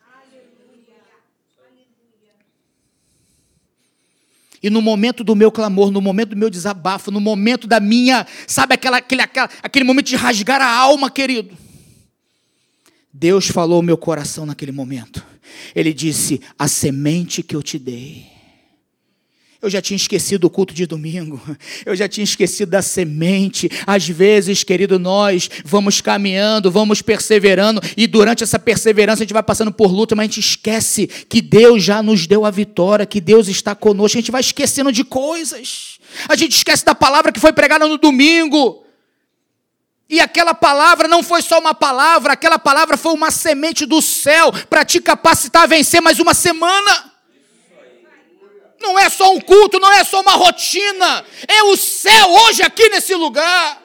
[4.63, 8.27] E no momento do meu clamor, no momento do meu desabafo, no momento da minha,
[8.47, 11.57] sabe, aquela, aquele, aquela, aquele momento de rasgar a alma, querido.
[13.13, 15.25] Deus falou ao meu coração naquele momento.
[15.75, 18.36] Ele disse: A semente que eu te dei
[19.61, 21.41] eu já tinha esquecido o culto de domingo,
[21.85, 23.71] eu já tinha esquecido da semente.
[23.87, 29.43] Às vezes, querido, nós vamos caminhando, vamos perseverando, e durante essa perseverança a gente vai
[29.43, 33.21] passando por luta, mas a gente esquece que Deus já nos deu a vitória, que
[33.21, 34.19] Deus está conosco.
[34.19, 37.99] A gente vai esquecendo de coisas, a gente esquece da palavra que foi pregada no
[37.99, 38.85] domingo.
[40.09, 44.53] E aquela palavra não foi só uma palavra, aquela palavra foi uma semente do céu
[44.71, 47.16] para te capacitar a vencer mais uma semana.
[48.81, 51.25] Não é só um culto, não é só uma rotina.
[51.49, 53.83] É o céu hoje aqui nesse lugar.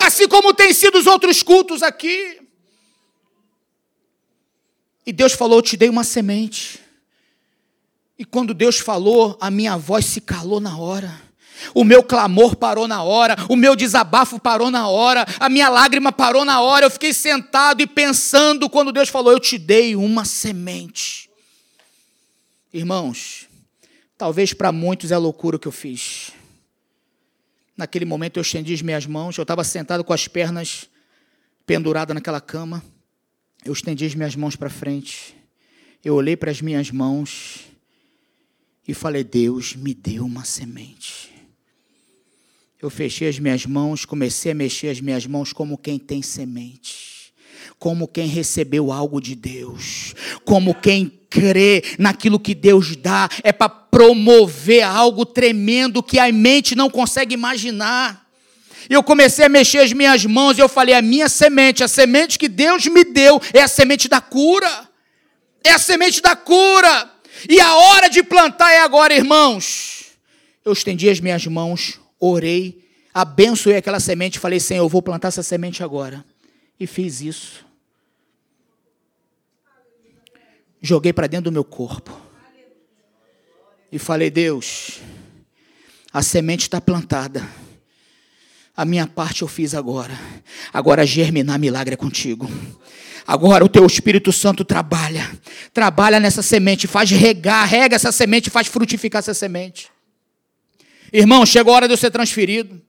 [0.00, 2.40] Assim como tem sido os outros cultos aqui.
[5.04, 6.80] E Deus falou: Eu te dei uma semente.
[8.18, 11.28] E quando Deus falou, a minha voz se calou na hora.
[11.74, 16.12] O meu clamor parou na hora, o meu desabafo parou na hora, a minha lágrima
[16.12, 16.86] parou na hora.
[16.86, 21.28] Eu fiquei sentado e pensando quando Deus falou: Eu te dei uma semente.
[22.72, 23.47] Irmãos,
[24.18, 26.32] talvez para muitos é loucura o que eu fiz.
[27.76, 30.90] Naquele momento eu estendi as minhas mãos, eu estava sentado com as pernas
[31.64, 32.84] penduradas naquela cama.
[33.64, 35.36] Eu estendi as minhas mãos para frente.
[36.04, 37.66] Eu olhei para as minhas mãos
[38.86, 41.32] e falei: Deus me deu uma semente.
[42.80, 47.17] Eu fechei as minhas mãos, comecei a mexer as minhas mãos como quem tem semente,
[47.78, 53.68] como quem recebeu algo de Deus, como quem crê naquilo que Deus dá, é para
[53.68, 58.26] promover algo tremendo que a mente não consegue imaginar.
[58.88, 62.38] Eu comecei a mexer as minhas mãos e eu falei: a minha semente, a semente
[62.38, 64.88] que Deus me deu, é a semente da cura.
[65.62, 67.10] É a semente da cura.
[67.48, 70.06] E a hora de plantar é agora, irmãos.
[70.64, 75.28] Eu estendi as minhas mãos, orei, abençoei aquela semente e falei: Senhor, eu vou plantar
[75.28, 76.24] essa semente agora.
[76.78, 77.66] E fiz isso.
[80.80, 82.18] Joguei para dentro do meu corpo.
[83.90, 85.00] E falei: Deus,
[86.12, 87.48] a semente está plantada.
[88.76, 90.16] A minha parte eu fiz agora.
[90.72, 92.48] Agora germinar milagre é contigo.
[93.26, 95.28] Agora o teu Espírito Santo trabalha.
[95.74, 99.90] Trabalha nessa semente, faz regar, rega essa semente, faz frutificar essa semente.
[101.12, 102.80] Irmão, chegou a hora de eu ser transferido.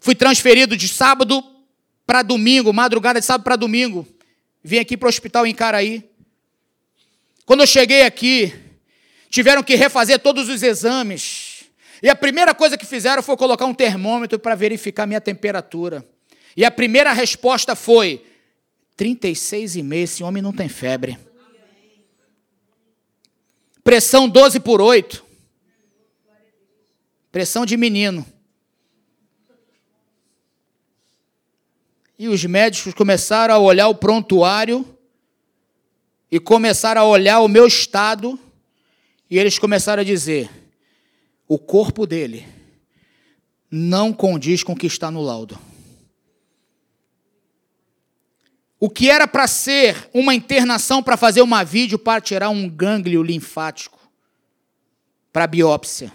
[0.00, 1.42] Fui transferido de sábado
[2.06, 4.06] para domingo, madrugada de sábado para domingo.
[4.62, 6.08] Vim aqui para o hospital em Caraí.
[7.44, 8.52] Quando eu cheguei aqui,
[9.28, 11.64] tiveram que refazer todos os exames.
[12.02, 16.06] E a primeira coisa que fizeram foi colocar um termômetro para verificar minha temperatura.
[16.56, 18.24] E a primeira resposta foi:
[18.98, 21.18] 36,5, esse homem não tem febre.
[23.82, 25.24] Pressão 12 por 8.
[27.30, 28.24] Pressão de menino.
[32.24, 34.96] E os médicos começaram a olhar o prontuário
[36.30, 38.40] e começaram a olhar o meu estado
[39.28, 40.48] e eles começaram a dizer:
[41.46, 42.48] o corpo dele
[43.70, 45.58] não condiz com o que está no laudo.
[48.80, 53.22] O que era para ser uma internação para fazer uma vídeo para tirar um gânglio
[53.22, 54.00] linfático
[55.30, 56.10] para biópsia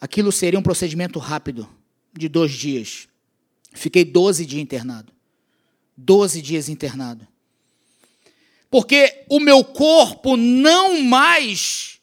[0.00, 1.68] Aquilo seria um procedimento rápido,
[2.12, 3.08] de dois dias.
[3.72, 5.12] Fiquei 12 dias internado.
[5.96, 7.26] 12 dias internado.
[8.70, 12.00] Porque o meu corpo não mais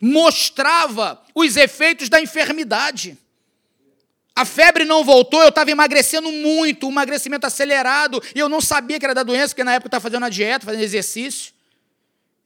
[0.00, 3.18] mostrava os efeitos da enfermidade.
[4.34, 8.98] A febre não voltou, eu estava emagrecendo muito, um emagrecimento acelerado, e eu não sabia
[8.98, 11.54] que era da doença, porque na época eu estava fazendo a dieta, fazendo exercício.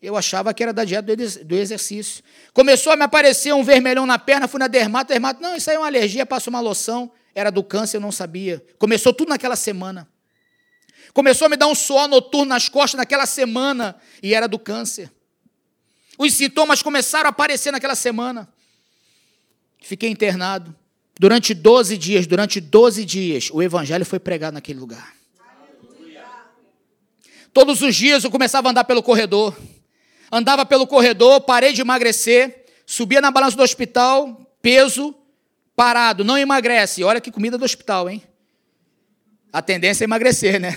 [0.00, 2.24] Eu achava que era da dieta do exercício.
[2.54, 5.76] Começou a me aparecer um vermelhão na perna, fui na dermato, dermato, não, isso aí
[5.76, 7.10] é uma alergia, passa uma loção.
[7.34, 8.64] Era do câncer, eu não sabia.
[8.78, 10.08] Começou tudo naquela semana.
[11.12, 15.10] Começou a me dar um suor noturno nas costas naquela semana, e era do câncer.
[16.18, 18.48] Os sintomas começaram a aparecer naquela semana.
[19.82, 20.74] Fiquei internado.
[21.18, 25.14] Durante 12 dias, durante 12 dias, o evangelho foi pregado naquele lugar.
[27.52, 29.56] Todos os dias eu começava a andar pelo corredor
[30.30, 35.14] andava pelo corredor, parei de emagrecer, subia na balança do hospital, peso,
[35.80, 37.02] parado, não emagrece.
[37.02, 38.22] Olha que comida do hospital, hein?
[39.50, 40.76] A tendência é emagrecer, né?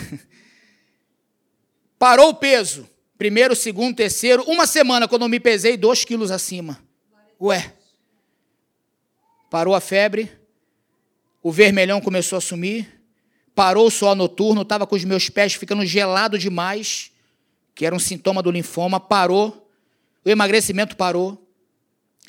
[1.99, 2.89] Parou o peso.
[3.17, 4.43] Primeiro, segundo, terceiro.
[4.43, 6.79] Uma semana, quando eu me pesei, dois quilos acima.
[7.41, 7.73] Ué.
[9.49, 10.31] Parou a febre.
[11.41, 13.03] O vermelhão começou a sumir.
[13.53, 14.61] Parou o sol noturno.
[14.61, 17.11] Estava com os meus pés ficando gelado demais
[17.75, 19.67] que era um sintoma do linfoma, parou,
[20.23, 21.42] o emagrecimento parou.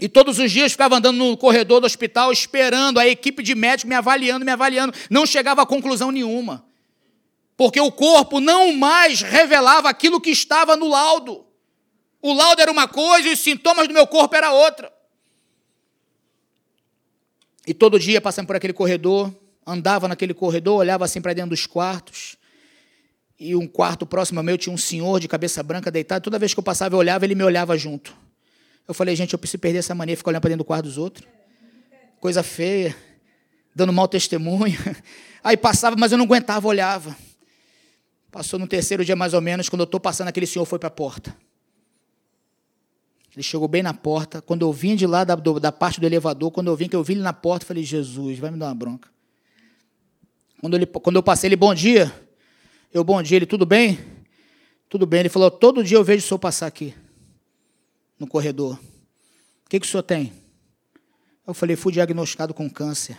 [0.00, 3.88] E todos os dias ficava andando no corredor do hospital esperando a equipe de médicos
[3.88, 4.92] me avaliando, me avaliando.
[5.08, 6.64] Não chegava a conclusão nenhuma.
[7.56, 11.46] Porque o corpo não mais revelava aquilo que estava no laudo.
[12.20, 14.92] O laudo era uma coisa e os sintomas do meu corpo era outra.
[17.66, 19.32] E todo dia passando por aquele corredor,
[19.64, 22.36] andava naquele corredor, olhava assim para dentro dos quartos
[23.38, 26.22] e um quarto próximo ao meu tinha um senhor de cabeça branca deitado.
[26.22, 28.16] Toda vez que eu passava, eu olhava, ele me olhava junto.
[28.86, 30.98] Eu falei, gente, eu preciso perder essa mania ficar olhando para dentro do quarto dos
[30.98, 31.26] outros.
[32.20, 32.94] Coisa feia,
[33.74, 34.78] dando mau testemunho.
[35.42, 37.16] Aí passava, mas eu não aguentava, olhava.
[38.30, 40.88] Passou no terceiro dia, mais ou menos, quando eu estou passando, aquele senhor foi para
[40.88, 41.36] a porta.
[43.34, 44.40] Ele chegou bem na porta.
[44.40, 47.02] Quando eu vim de lá da, da parte do elevador, quando eu vim, que eu
[47.02, 49.08] vi ele na porta, eu falei, Jesus, vai me dar uma bronca.
[50.60, 52.12] Quando, ele, quando eu passei, ele, bom dia.
[52.92, 53.98] Eu, bom dia, ele, tudo bem?
[54.88, 55.20] Tudo bem.
[55.20, 56.94] Ele falou, todo dia eu vejo o senhor passar aqui,
[58.18, 58.78] no corredor.
[59.68, 60.32] que, que o senhor tem?
[61.46, 63.18] Eu falei: Fui diagnosticado com câncer.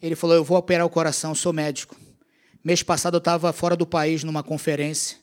[0.00, 1.96] Ele falou: Eu vou operar o coração, sou médico.
[2.62, 5.16] Mês passado eu estava fora do país numa conferência,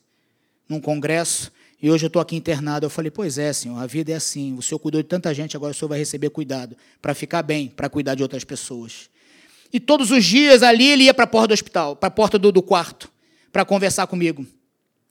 [0.67, 2.85] num congresso, e hoje eu estou aqui internado.
[2.85, 4.55] Eu falei: Pois é, senhor, a vida é assim.
[4.57, 7.67] O senhor cuidou de tanta gente, agora o senhor vai receber cuidado para ficar bem,
[7.67, 9.09] para cuidar de outras pessoas.
[9.71, 12.39] E todos os dias ali ele ia para a porta do hospital, para a porta
[12.39, 13.11] do, do quarto,
[13.51, 14.45] para conversar comigo.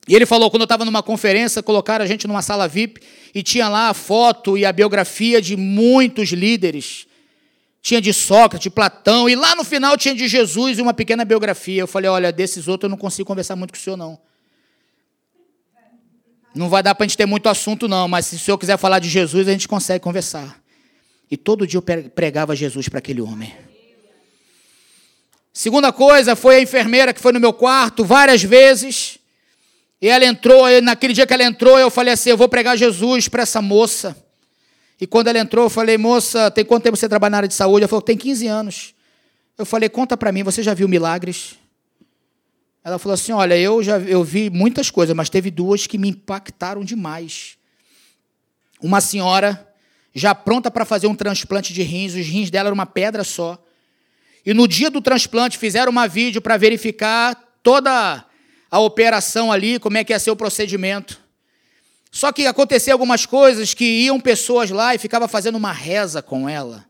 [0.07, 3.01] E ele falou, quando eu estava numa conferência, colocaram a gente numa sala VIP
[3.35, 7.05] e tinha lá a foto e a biografia de muitos líderes.
[7.81, 11.81] Tinha de Sócrates, Platão, e lá no final tinha de Jesus e uma pequena biografia.
[11.81, 14.19] Eu falei, olha, desses outros eu não consigo conversar muito com o senhor, não.
[16.55, 18.77] Não vai dar para a gente ter muito assunto, não, mas se o senhor quiser
[18.77, 20.59] falar de Jesus, a gente consegue conversar.
[21.29, 23.53] E todo dia eu pregava Jesus para aquele homem.
[25.53, 29.19] Segunda coisa foi a enfermeira que foi no meu quarto várias vezes.
[30.01, 32.77] E ela entrou, e naquele dia que ela entrou, eu falei assim: eu vou pregar
[32.77, 34.15] Jesus para essa moça.
[34.99, 37.55] E quando ela entrou, eu falei: moça, tem quanto tempo você trabalha na área de
[37.55, 37.83] saúde?
[37.83, 38.93] Ela falou: tem 15 anos.
[39.57, 41.55] Eu falei: conta para mim, você já viu milagres?
[42.83, 46.09] Ela falou assim: olha, eu já eu vi muitas coisas, mas teve duas que me
[46.09, 47.57] impactaram demais.
[48.79, 49.67] Uma senhora
[50.13, 53.61] já pronta para fazer um transplante de rins, os rins dela eram uma pedra só.
[54.45, 58.23] E no dia do transplante fizeram uma vídeo para verificar toda
[58.69, 61.19] a operação ali, como é que ia ser o procedimento.
[62.11, 66.47] Só que aconteceu algumas coisas que iam pessoas lá e ficava fazendo uma reza com
[66.47, 66.85] ela.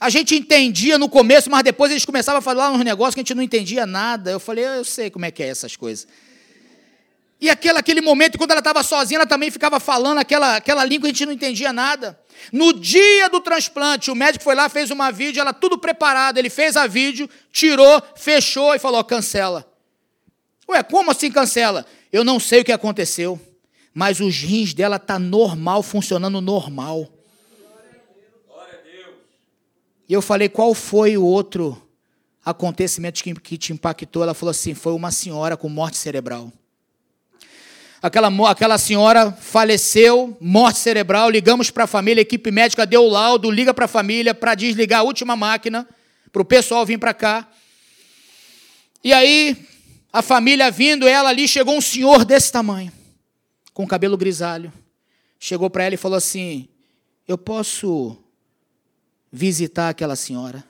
[0.00, 3.22] A gente entendia no começo, mas depois eles começavam a falar uns negócios que a
[3.22, 4.30] gente não entendia nada.
[4.30, 6.06] Eu falei, eu sei como é que é essas coisas.
[7.40, 11.02] E aquele, aquele momento, quando ela estava sozinha, ela também ficava falando aquela, aquela língua
[11.02, 12.18] que a gente não entendia nada.
[12.52, 16.38] No dia do transplante, o médico foi lá, fez uma vídeo, ela tudo preparada.
[16.38, 19.73] Ele fez a vídeo, tirou, fechou e falou: cancela.
[20.68, 21.84] Ué, como assim cancela?
[22.12, 23.40] Eu não sei o que aconteceu,
[23.92, 27.08] mas os rins dela tá normal, funcionando normal.
[30.08, 31.80] E eu falei: qual foi o outro
[32.44, 34.22] acontecimento que, que te impactou?
[34.22, 36.52] Ela falou assim: foi uma senhora com morte cerebral
[38.04, 43.08] aquela, aquela senhora faleceu, morte cerebral, ligamos para a família, a equipe médica deu o
[43.08, 45.88] laudo, liga para a família para desligar a última máquina,
[46.30, 47.48] para o pessoal vir para cá.
[49.02, 49.56] E aí,
[50.14, 52.92] a família vindo, ela ali, chegou um senhor desse tamanho,
[53.72, 54.72] com cabelo grisalho.
[55.40, 56.68] Chegou para ela e falou assim:
[57.26, 58.16] Eu posso
[59.32, 60.64] visitar aquela senhora?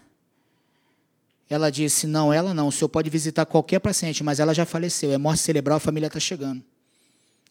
[1.47, 2.69] Ela disse: Não, ela não.
[2.69, 5.13] O senhor pode visitar qualquer paciente, mas ela já faleceu.
[5.13, 6.65] É morte cerebral, a família está chegando.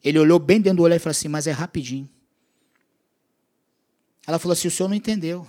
[0.03, 2.09] Ele olhou bem dentro do olho e falou assim: Mas é rapidinho.
[4.25, 5.47] Ela falou assim: O senhor não entendeu.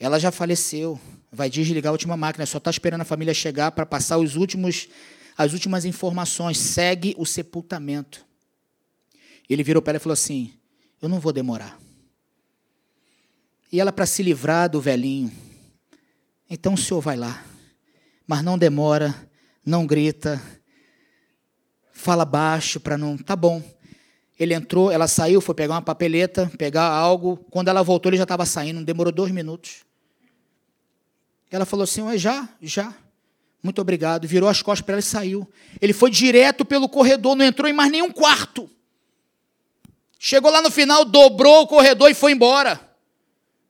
[0.00, 1.00] Ela já faleceu.
[1.36, 2.46] Vai desligar a última máquina.
[2.46, 4.88] Só está esperando a família chegar para passar os últimos,
[5.36, 6.56] as últimas informações.
[6.56, 8.24] Segue o sepultamento.
[9.48, 10.54] Ele virou para ela e falou assim:
[11.00, 11.78] Eu não vou demorar.
[13.70, 15.30] E ela, para se livrar do velhinho,
[16.48, 17.44] então o senhor vai lá.
[18.26, 19.14] Mas não demora,
[19.62, 20.40] não grita,
[21.92, 23.18] fala baixo para não.
[23.18, 23.62] Tá bom.
[24.38, 27.36] Ele entrou, ela saiu, foi pegar uma papeleta, pegar algo.
[27.50, 29.85] Quando ela voltou, ele já estava saindo, demorou dois minutos.
[31.50, 32.94] Ela falou assim: já, já.
[33.62, 34.28] Muito obrigado.
[34.28, 35.48] Virou as costas para ela e saiu.
[35.80, 38.70] Ele foi direto pelo corredor, não entrou em mais nenhum quarto.
[40.18, 42.80] Chegou lá no final, dobrou o corredor e foi embora.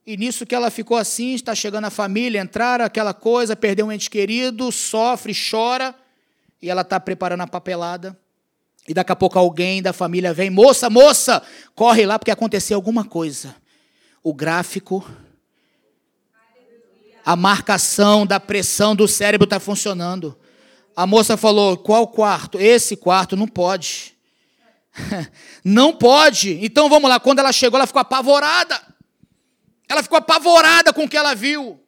[0.07, 3.93] E nisso que ela ficou assim, está chegando a família, entrar aquela coisa, perdeu um
[3.93, 5.95] ente querido, sofre, chora
[6.63, 8.17] e ela está preparando a papelada.
[8.89, 11.43] E daqui a pouco alguém da família vem, moça, moça,
[11.75, 13.57] corre lá porque aconteceu alguma coisa.
[14.23, 15.05] O gráfico,
[17.27, 20.39] a marcação da pressão do cérebro está funcionando.
[20.95, 22.61] A moça falou: qual quarto?
[22.61, 24.17] Esse quarto não pode.
[25.65, 26.65] não pode.
[26.65, 27.19] Então vamos lá.
[27.19, 28.81] Quando ela chegou, ela ficou apavorada.
[29.89, 31.81] Ela ficou apavorada com o que ela viu.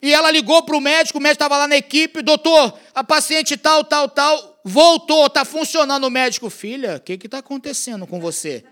[0.00, 3.56] E ela ligou para o médico, o médico estava lá na equipe, doutor, a paciente
[3.56, 6.48] tal, tal, tal, voltou, está funcionando o médico.
[6.48, 8.64] Filha, o que está acontecendo com você?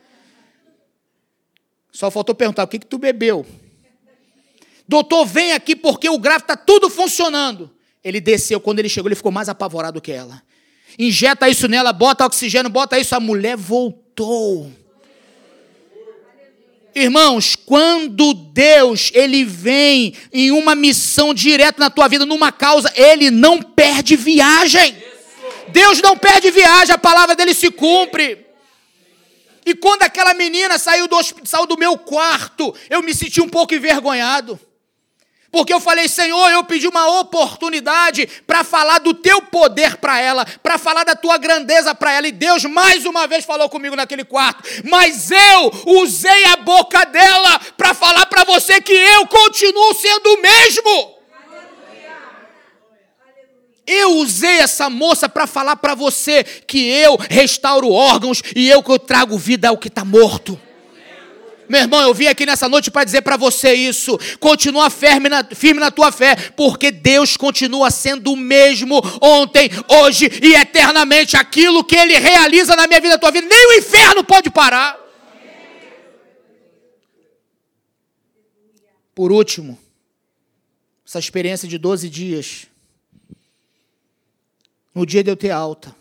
[1.92, 3.44] Só faltou perguntar, o que, que tu bebeu?
[4.88, 7.70] Doutor, vem aqui porque o gráfico está tudo funcionando.
[8.02, 10.42] Ele desceu, quando ele chegou, ele ficou mais apavorado que ela.
[10.98, 13.14] Injeta isso nela, bota oxigênio, bota isso.
[13.14, 14.70] A mulher voltou.
[16.94, 23.30] Irmãos, quando Deus ele vem em uma missão direta na tua vida, numa causa, ele
[23.30, 24.96] não perde viagem.
[25.68, 28.46] Deus não perde viagem, a palavra dele se cumpre.
[29.66, 33.74] E quando aquela menina saiu do, saiu do meu quarto, eu me senti um pouco
[33.74, 34.58] envergonhado.
[35.50, 40.44] Porque eu falei, Senhor, eu pedi uma oportunidade para falar do teu poder para ela,
[40.62, 42.28] para falar da tua grandeza para ela.
[42.28, 44.62] E Deus mais uma vez falou comigo naquele quarto.
[44.84, 45.72] Mas eu
[46.02, 51.16] usei a boca dela para falar para você que eu continuo sendo o mesmo.
[53.86, 58.98] Eu usei essa moça para falar para você que eu restauro órgãos e eu que
[58.98, 60.60] trago vida ao que está morto.
[61.68, 64.18] Meu irmão, eu vim aqui nessa noite para dizer para você isso.
[64.38, 70.30] Continua firme na, firme na tua fé, porque Deus continua sendo o mesmo ontem, hoje
[70.42, 71.36] e eternamente.
[71.36, 74.96] Aquilo que Ele realiza na minha vida, na tua vida, nem o inferno pode parar.
[79.14, 79.78] Por último,
[81.04, 82.66] essa experiência de 12 dias.
[84.94, 85.94] No dia de eu ter alta.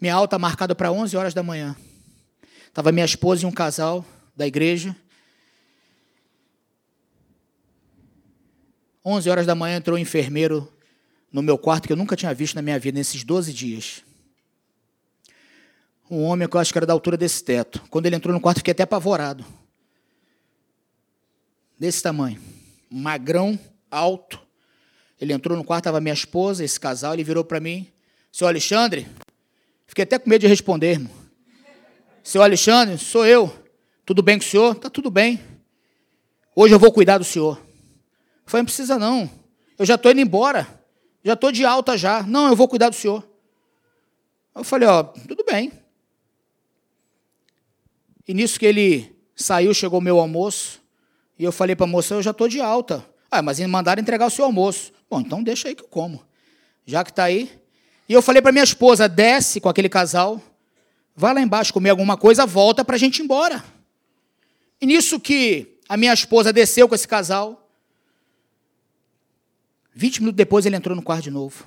[0.00, 1.76] Minha alta marcada para 11 horas da manhã.
[2.68, 4.04] Estava minha esposa e um casal
[4.34, 4.96] da igreja.
[9.04, 10.72] 11 horas da manhã entrou um enfermeiro
[11.32, 14.04] no meu quarto que eu nunca tinha visto na minha vida nesses 12 dias.
[16.10, 17.82] Um homem que eu acho que era da altura desse teto.
[17.88, 19.44] Quando ele entrou no quarto, fiquei até apavorado.
[21.78, 22.40] Desse tamanho.
[22.90, 23.58] Magrão,
[23.90, 24.38] alto.
[25.20, 27.90] Ele entrou no quarto, estava minha esposa, esse casal, ele virou para mim.
[28.30, 29.06] Seu Alexandre,
[29.86, 31.12] fiquei até com medo de responder, irmão.
[32.22, 33.61] Seu Alexandre, sou eu.
[34.04, 34.76] Tudo bem com o senhor?
[34.76, 35.40] Está tudo bem.
[36.54, 37.56] Hoje eu vou cuidar do senhor.
[37.58, 39.30] Eu falei, não precisa não.
[39.78, 40.66] Eu já estou indo embora.
[41.24, 42.22] Já estou de alta já.
[42.24, 43.26] Não, eu vou cuidar do senhor.
[44.54, 45.72] Eu falei, ó, tudo bem.
[48.26, 50.80] E nisso que ele saiu, chegou o meu almoço.
[51.38, 53.04] E eu falei para a moça, eu já estou de alta.
[53.30, 54.92] Ah, mas mandaram entregar o seu almoço.
[55.08, 56.22] Bom, então deixa aí que eu como.
[56.84, 57.50] Já que está aí.
[58.08, 60.40] E eu falei para minha esposa, desce com aquele casal.
[61.14, 63.64] Vai lá embaixo comer alguma coisa, volta para a gente ir embora.
[64.82, 67.70] E nisso que a minha esposa desceu com esse casal,
[69.94, 71.64] 20 minutos depois ele entrou no quarto de novo.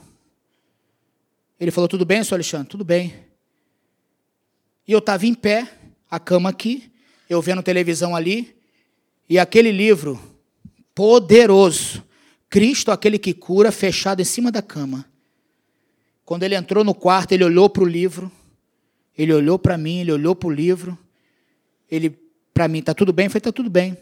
[1.57, 2.67] Ele falou: Tudo bem, senhor Alexandre?
[2.67, 3.15] Tudo bem.
[4.85, 5.71] E eu estava em pé,
[6.11, 6.91] a cama aqui,
[7.29, 8.53] eu vendo televisão ali,
[9.29, 10.21] e aquele livro
[10.93, 12.03] poderoso,
[12.49, 15.05] Cristo, aquele que cura, fechado em cima da cama.
[16.25, 18.29] Quando ele entrou no quarto, ele olhou para o livro,
[19.17, 20.97] ele olhou para mim, ele olhou para o livro,
[21.89, 22.24] ele
[22.55, 23.25] para mim, está tudo bem?
[23.25, 23.97] Eu falei, está tudo bem.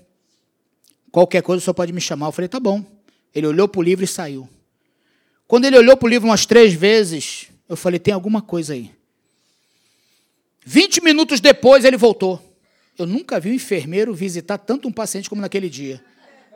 [1.11, 2.27] Qualquer coisa só pode me chamar.
[2.27, 2.85] Eu falei, tá bom.
[3.33, 4.47] Ele olhou para o livro e saiu.
[5.47, 8.91] Quando ele olhou para o livro umas três vezes, eu falei, tem alguma coisa aí.
[10.63, 12.39] Vinte minutos depois ele voltou.
[12.95, 15.99] Eu nunca vi um enfermeiro visitar tanto um paciente como naquele dia.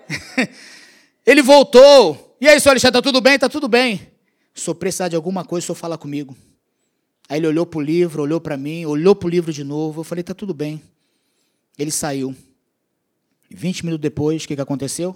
[1.26, 2.38] ele voltou.
[2.40, 3.34] E aí, senhor Alexandre, está tudo bem?
[3.34, 4.08] Está tudo bem.
[4.54, 6.38] Se eu precisar de alguma coisa, o senhor fala comigo.
[7.28, 10.02] Aí ele olhou para o livro, olhou para mim, olhou para o livro de novo.
[10.02, 10.80] Eu falei, está tudo bem.
[11.78, 12.36] Ele saiu.
[13.50, 15.16] 20 minutos depois, o que, que aconteceu?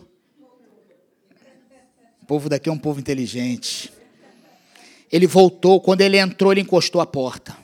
[2.22, 3.91] O povo daqui é um povo inteligente.
[5.12, 7.57] Ele voltou, quando ele entrou, ele encostou a porta.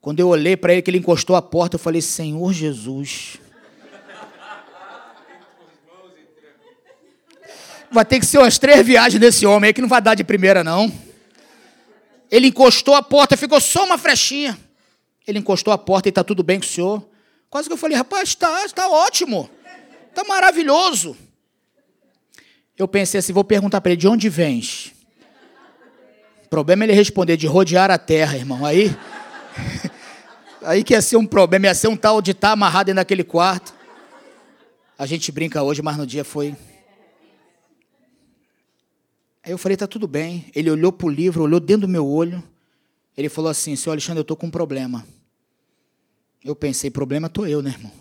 [0.00, 3.38] Quando eu olhei para ele que ele encostou a porta, eu falei: Senhor Jesus.
[7.90, 10.24] Vai ter que ser umas três viagens desse homem aí que não vai dar de
[10.24, 10.90] primeira, não.
[12.30, 14.58] Ele encostou a porta, ficou só uma frechinha.
[15.26, 17.11] Ele encostou a porta e está tudo bem com o senhor?
[17.52, 19.50] Quase que eu falei, rapaz, está tá ótimo,
[20.08, 21.14] está maravilhoso.
[22.78, 24.94] Eu pensei assim, vou perguntar para ele, de onde vens?
[26.46, 28.64] O problema é ele responder, de rodear a terra, irmão.
[28.64, 28.96] Aí,
[30.64, 33.00] aí que ia ser um problema, ia ser um tal de estar tá amarrado dentro
[33.00, 33.74] daquele quarto.
[34.98, 36.56] A gente brinca hoje, mas no dia foi...
[39.44, 40.46] Aí eu falei, tá tudo bem.
[40.54, 42.42] Ele olhou para o livro, olhou dentro do meu olho.
[43.14, 45.04] Ele falou assim, senhor Alexandre, eu estou com um problema.
[46.44, 47.92] Eu pensei, problema estou eu, né, irmão?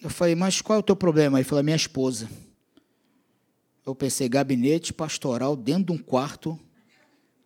[0.00, 1.38] Eu falei, mas qual é o teu problema?
[1.38, 2.28] Ele falou, minha esposa.
[3.84, 6.58] Eu pensei, gabinete pastoral dentro de um quarto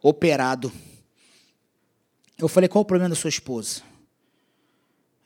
[0.03, 0.71] operado.
[2.39, 3.83] Eu falei, qual é o problema da sua esposa?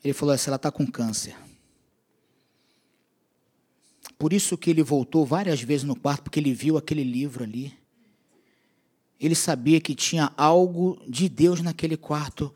[0.03, 1.35] Ele falou, ela está com câncer.
[4.17, 7.73] Por isso que ele voltou várias vezes no quarto, porque ele viu aquele livro ali.
[9.19, 12.53] Ele sabia que tinha algo de Deus naquele quarto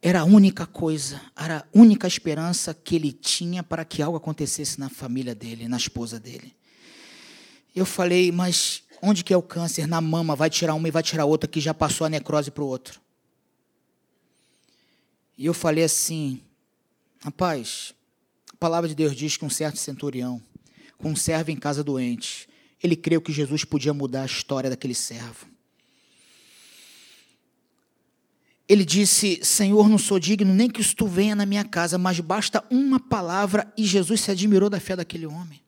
[0.00, 4.78] era a única coisa, era a única esperança que ele tinha para que algo acontecesse
[4.78, 6.54] na família dele, na esposa dele.
[7.74, 9.86] Eu falei, mas onde que é o câncer?
[9.86, 12.62] Na mama, vai tirar uma e vai tirar outra, que já passou a necrose para
[12.62, 13.00] o outro.
[15.36, 16.40] E eu falei assim,
[17.20, 17.92] rapaz,
[18.52, 20.40] a palavra de Deus diz que um certo centurião,
[20.96, 22.48] com um servo em casa doente,
[22.82, 25.46] ele creu que Jesus podia mudar a história daquele servo.
[28.68, 32.64] Ele disse: Senhor, não sou digno nem que tu venha na minha casa, mas basta
[32.70, 33.72] uma palavra.
[33.76, 35.60] E Jesus se admirou da fé daquele homem.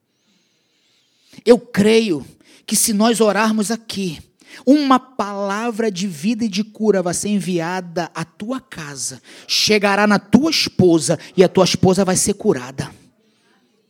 [1.44, 2.26] Eu creio
[2.66, 4.18] que se nós orarmos aqui,
[4.66, 10.18] uma palavra de vida e de cura vai ser enviada à tua casa, chegará na
[10.18, 12.90] tua esposa e a tua esposa vai ser curada.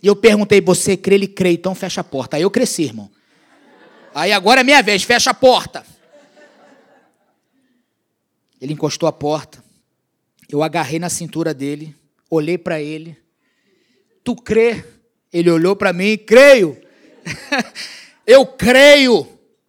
[0.02, 1.16] E eu perguntei, você crê?
[1.16, 2.36] Ele crê, então fecha a porta.
[2.36, 3.10] Aí eu cresci, irmão.
[4.14, 5.84] Aí agora é minha vez, fecha a porta.
[8.60, 9.62] Ele encostou a porta.
[10.50, 11.94] Eu agarrei na cintura dele,
[12.30, 13.16] olhei para ele.
[14.24, 14.84] Tu crê?
[15.32, 16.80] Ele olhou para mim, creio.
[18.26, 19.26] eu creio.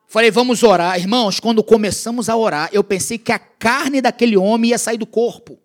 [0.08, 0.98] Falei, vamos orar.
[0.98, 5.06] Irmãos, quando começamos a orar, eu pensei que a carne daquele homem ia sair do
[5.06, 5.60] corpo.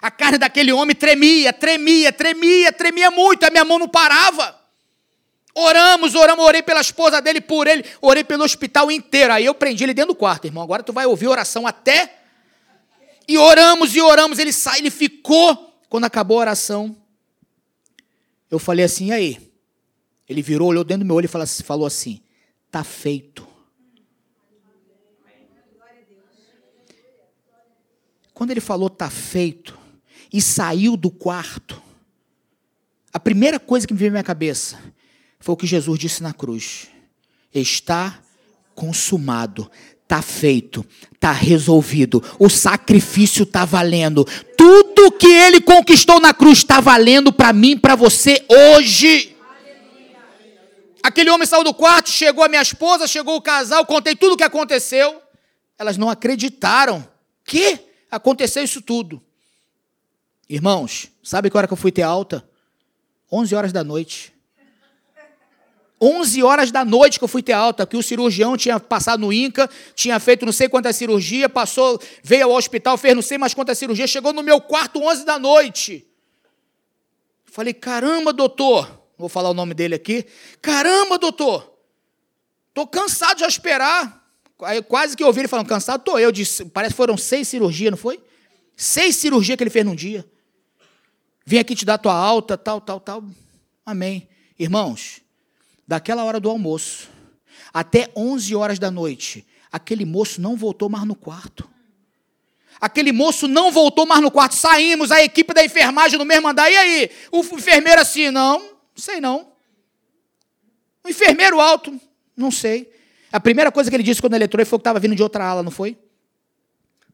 [0.00, 4.58] A carne daquele homem tremia, tremia, tremia, tremia muito, a minha mão não parava.
[5.54, 9.32] Oramos, oramos, orei pela esposa dele, por ele, orei pelo hospital inteiro.
[9.32, 10.62] Aí eu prendi ele dentro do quarto, irmão.
[10.62, 12.21] Agora tu vai ouvir oração até.
[13.28, 15.72] E oramos e oramos, ele sai, ele ficou.
[15.88, 16.96] Quando acabou a oração,
[18.50, 19.52] eu falei assim, e aí?
[20.28, 22.22] Ele virou, olhou dentro do meu olho e falou assim:
[22.70, 23.46] tá feito.
[28.32, 29.78] Quando ele falou tá feito
[30.32, 31.80] e saiu do quarto,
[33.12, 34.80] a primeira coisa que me veio à minha cabeça
[35.38, 36.88] foi o que Jesus disse na cruz:
[37.52, 38.20] está
[38.74, 39.70] consumado,
[40.02, 40.84] está feito,
[41.14, 44.26] está resolvido, o sacrifício está valendo,
[44.56, 49.34] tudo que ele conquistou na cruz está valendo para mim, para você hoje.
[51.02, 54.36] Aquele homem saiu do quarto, chegou a minha esposa, chegou o casal, contei tudo o
[54.36, 55.20] que aconteceu.
[55.76, 57.04] Elas não acreditaram.
[57.44, 59.20] Que aconteceu isso tudo.
[60.48, 62.48] Irmãos, sabe que hora que eu fui ter alta?
[63.32, 64.32] 11 horas da noite.
[66.02, 69.32] 11 horas da noite que eu fui ter alta, que o cirurgião tinha passado no
[69.32, 73.54] INCA, tinha feito não sei quantas cirurgias, passou, veio ao hospital, fez não sei mais
[73.54, 76.04] quantas cirurgias, chegou no meu quarto 11 da noite.
[77.44, 80.26] Falei, caramba, doutor, vou falar o nome dele aqui.
[80.60, 81.72] Caramba, doutor,
[82.74, 84.26] tô cansado de esperar.
[84.62, 86.32] Aí quase que eu ouvi ele falando, cansado, tô eu.
[86.32, 88.20] Disse, parece que foram seis cirurgias, não foi?
[88.76, 90.28] Seis cirurgias que ele fez num dia.
[91.46, 93.24] Vim aqui te dar tua alta, tal, tal, tal.
[93.86, 94.28] Amém.
[94.58, 95.21] Irmãos,
[95.92, 97.10] daquela hora do almoço
[97.70, 101.68] até 11 horas da noite, aquele moço não voltou mais no quarto.
[102.80, 104.54] Aquele moço não voltou mais no quarto.
[104.54, 106.70] Saímos, a equipe da enfermagem no mesmo andar.
[106.70, 107.10] E aí?
[107.30, 109.48] O enfermeiro assim, não, sei não.
[111.04, 112.00] O enfermeiro alto,
[112.34, 112.90] não sei.
[113.30, 115.44] A primeira coisa que ele disse quando ele entrou foi que estava vindo de outra
[115.44, 115.98] ala, não foi?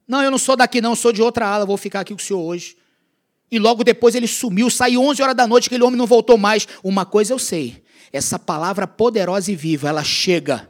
[0.07, 2.25] Não, eu não sou daqui não, sou de outra ala, vou ficar aqui com o
[2.25, 2.77] senhor hoje.
[3.51, 6.69] E logo depois ele sumiu, saiu 11 horas da noite, aquele homem não voltou mais.
[6.83, 7.83] Uma coisa eu sei,
[8.13, 10.69] essa palavra poderosa e viva, ela chega.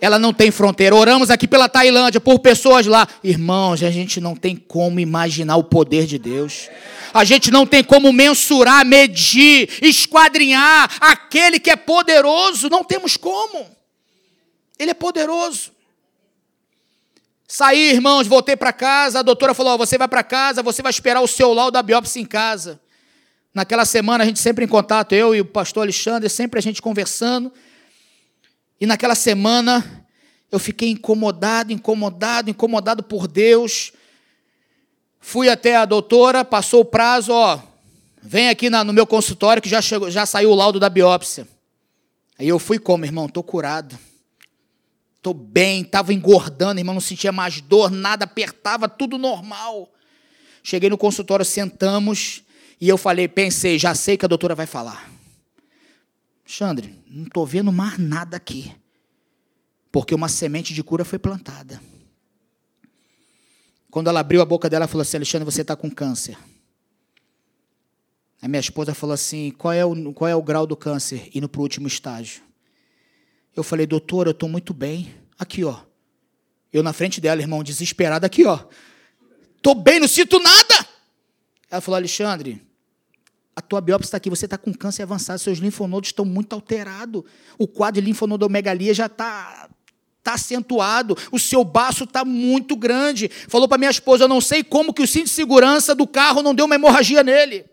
[0.00, 0.94] Ela não tem fronteira.
[0.94, 3.08] Oramos aqui pela Tailândia, por pessoas lá.
[3.24, 6.68] Irmãos, a gente não tem como imaginar o poder de Deus.
[7.14, 12.68] A gente não tem como mensurar, medir, esquadrinhar aquele que é poderoso.
[12.68, 13.66] Não temos como.
[14.78, 15.70] Ele é poderoso.
[17.48, 19.20] Saí, irmãos, voltei para casa.
[19.20, 21.82] A doutora falou: oh, você vai para casa, você vai esperar o seu laudo da
[21.82, 22.80] biópsia em casa.
[23.56, 26.82] Naquela semana a gente sempre em contato, eu e o pastor Alexandre, sempre a gente
[26.82, 27.50] conversando.
[28.78, 30.06] E naquela semana
[30.52, 33.94] eu fiquei incomodado, incomodado, incomodado por Deus.
[35.18, 37.58] Fui até a doutora, passou o prazo, ó,
[38.22, 41.48] vem aqui na, no meu consultório que já, chegou, já saiu o laudo da biópsia.
[42.38, 43.24] Aí eu fui como, irmão?
[43.24, 43.98] Estou curado.
[45.16, 49.90] Estou bem, estava engordando, irmão, não sentia mais dor, nada apertava, tudo normal.
[50.62, 52.44] Cheguei no consultório, sentamos.
[52.80, 55.10] E eu falei, pensei, já sei que a doutora vai falar.
[56.44, 58.74] Xandre, não estou vendo mais nada aqui.
[59.90, 61.80] Porque uma semente de cura foi plantada.
[63.90, 66.36] Quando ela abriu a boca dela, ela falou assim: Alexandre, você está com câncer.
[68.42, 71.30] A minha esposa falou assim: qual é o, qual é o grau do câncer?
[71.34, 72.42] Indo para o último estágio.
[73.56, 75.14] Eu falei, doutora, eu estou muito bem.
[75.38, 75.80] Aqui, ó.
[76.70, 78.66] Eu na frente dela, irmão, desesperado, aqui, ó.
[79.56, 80.86] Estou bem, não sinto nada.
[81.70, 82.62] Ela falou, Alexandre,
[83.56, 87.24] a tua biópsia está aqui, você está com câncer avançado, seus linfonodos estão muito alterados.
[87.58, 89.70] O quadro de linfonodomegalia já está
[90.22, 93.30] tá acentuado, o seu baço está muito grande.
[93.48, 96.42] Falou para minha esposa, eu não sei como que o cinto de segurança do carro
[96.42, 97.64] não deu uma hemorragia nele.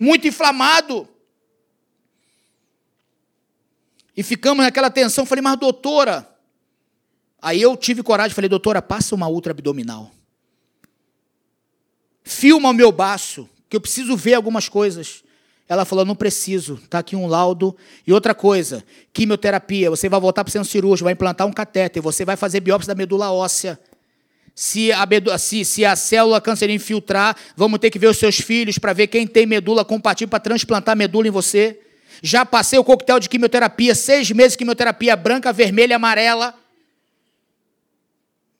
[0.00, 1.08] Muito inflamado.
[4.16, 6.28] E ficamos naquela tensão, falei, mas doutora,
[7.40, 10.10] aí eu tive coragem, falei, doutora, passa uma ultra abdominal.
[12.24, 15.24] Filma o meu baço que eu preciso ver algumas coisas.
[15.66, 17.74] Ela falou: não preciso, está aqui um laudo.
[18.06, 22.02] E outra coisa, quimioterapia, você vai voltar para o centro cirúrgico, vai implantar um catéter,
[22.02, 23.80] você vai fazer biópsia da medula óssea.
[24.54, 28.38] Se a, medula, se, se a célula cancerígena infiltrar, vamos ter que ver os seus
[28.38, 31.80] filhos para ver quem tem medula compatível para transplantar medula em você.
[32.22, 36.54] Já passei o coquetel de quimioterapia, seis meses de quimioterapia branca, vermelha, amarela.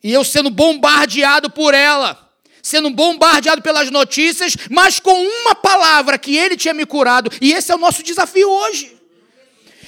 [0.03, 2.32] E eu sendo bombardeado por ela,
[2.63, 7.31] sendo bombardeado pelas notícias, mas com uma palavra que ele tinha me curado.
[7.41, 8.97] E esse é o nosso desafio hoje.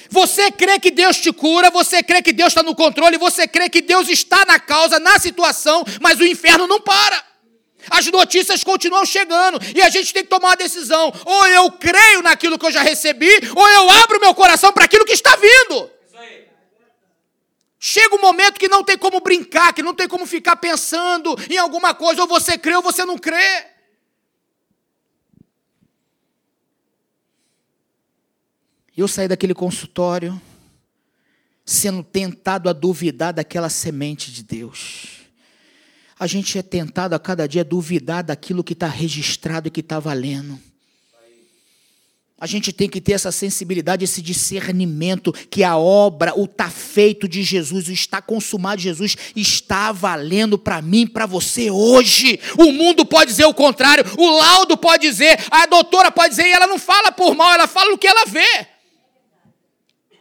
[0.09, 3.69] Você crê que Deus te cura, você crê que Deus está no controle, você crê
[3.69, 7.23] que Deus está na causa, na situação, mas o inferno não para.
[7.89, 11.13] As notícias continuam chegando e a gente tem que tomar uma decisão.
[11.25, 15.05] Ou eu creio naquilo que eu já recebi, ou eu abro meu coração para aquilo
[15.05, 15.94] que está vindo.
[17.87, 21.55] Chega um momento que não tem como brincar, que não tem como ficar pensando em
[21.55, 23.63] alguma coisa, ou você crê ou você não crê.
[28.97, 30.41] E eu saí daquele consultório
[31.63, 35.19] sendo tentado a duvidar daquela semente de Deus.
[36.17, 39.81] A gente é tentado a cada dia a duvidar daquilo que está registrado e que
[39.81, 40.59] está valendo.
[42.37, 47.29] A gente tem que ter essa sensibilidade, esse discernimento que a obra, o está feito
[47.29, 52.37] de Jesus, o está consumado de Jesus, está valendo para mim, para você hoje.
[52.57, 56.51] O mundo pode dizer o contrário, o laudo pode dizer, a doutora pode dizer, e
[56.51, 58.67] ela não fala por mal, ela fala o que ela vê.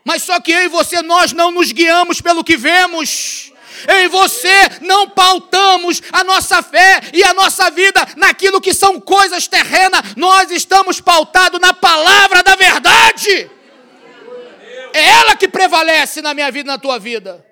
[0.05, 3.53] Mas só que eu e você, nós não nos guiamos pelo que vemos.
[3.89, 9.01] Eu e você não pautamos a nossa fé e a nossa vida naquilo que são
[9.01, 10.15] coisas terrenas.
[10.17, 13.51] Nós estamos pautados na palavra da verdade.
[14.93, 17.45] É ela que prevalece na minha vida e na tua vida.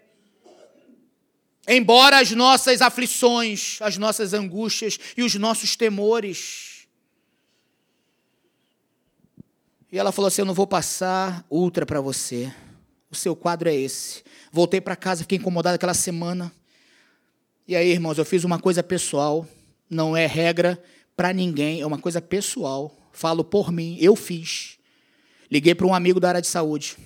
[1.66, 6.72] Embora as nossas aflições, as nossas angústias e os nossos temores
[9.92, 12.52] E ela falou assim: Eu não vou passar ultra para você.
[13.10, 14.24] O seu quadro é esse.
[14.52, 16.52] Voltei para casa, fiquei incomodado aquela semana.
[17.66, 19.48] E aí, irmãos, eu fiz uma coisa pessoal.
[19.88, 20.80] Não é regra
[21.16, 22.94] para ninguém, é uma coisa pessoal.
[23.12, 24.78] Falo por mim, eu fiz.
[25.50, 26.96] Liguei para um amigo da área de saúde.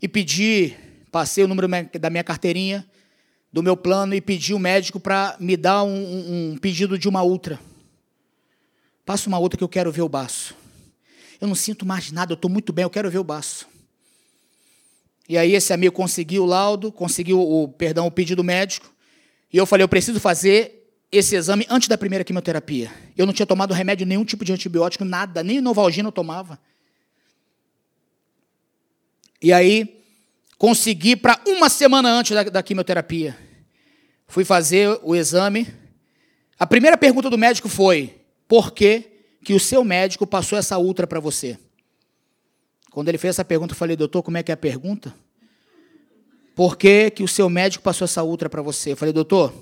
[0.00, 0.76] E pedi,
[1.10, 1.66] passei o número
[1.98, 2.88] da minha carteirinha,
[3.52, 7.24] do meu plano, e pedi o médico para me dar um, um, pedido de uma
[7.24, 7.60] ultra.
[9.04, 10.62] Passa uma outra que eu quero ver o baço
[11.42, 13.66] eu não sinto mais nada, eu estou muito bem, eu quero ver o baço.
[15.28, 18.92] E aí esse amigo conseguiu o laudo, conseguiu o, perdão, o pedido médico,
[19.52, 22.90] e eu falei, eu preciso fazer esse exame antes da primeira quimioterapia.
[23.16, 26.58] Eu não tinha tomado remédio, nenhum tipo de antibiótico, nada, nem Novalgina eu tomava.
[29.40, 30.02] E aí,
[30.56, 33.36] consegui para uma semana antes da, da quimioterapia.
[34.26, 35.66] Fui fazer o exame.
[36.58, 38.14] A primeira pergunta do médico foi:
[38.48, 39.10] por que
[39.44, 41.58] que o seu médico passou essa ultra para você?
[42.92, 45.14] Quando ele fez essa pergunta, eu falei, doutor, como é que é a pergunta?
[46.54, 48.92] Por que, que o seu médico passou essa ultra para você?
[48.92, 49.52] Eu falei, doutor,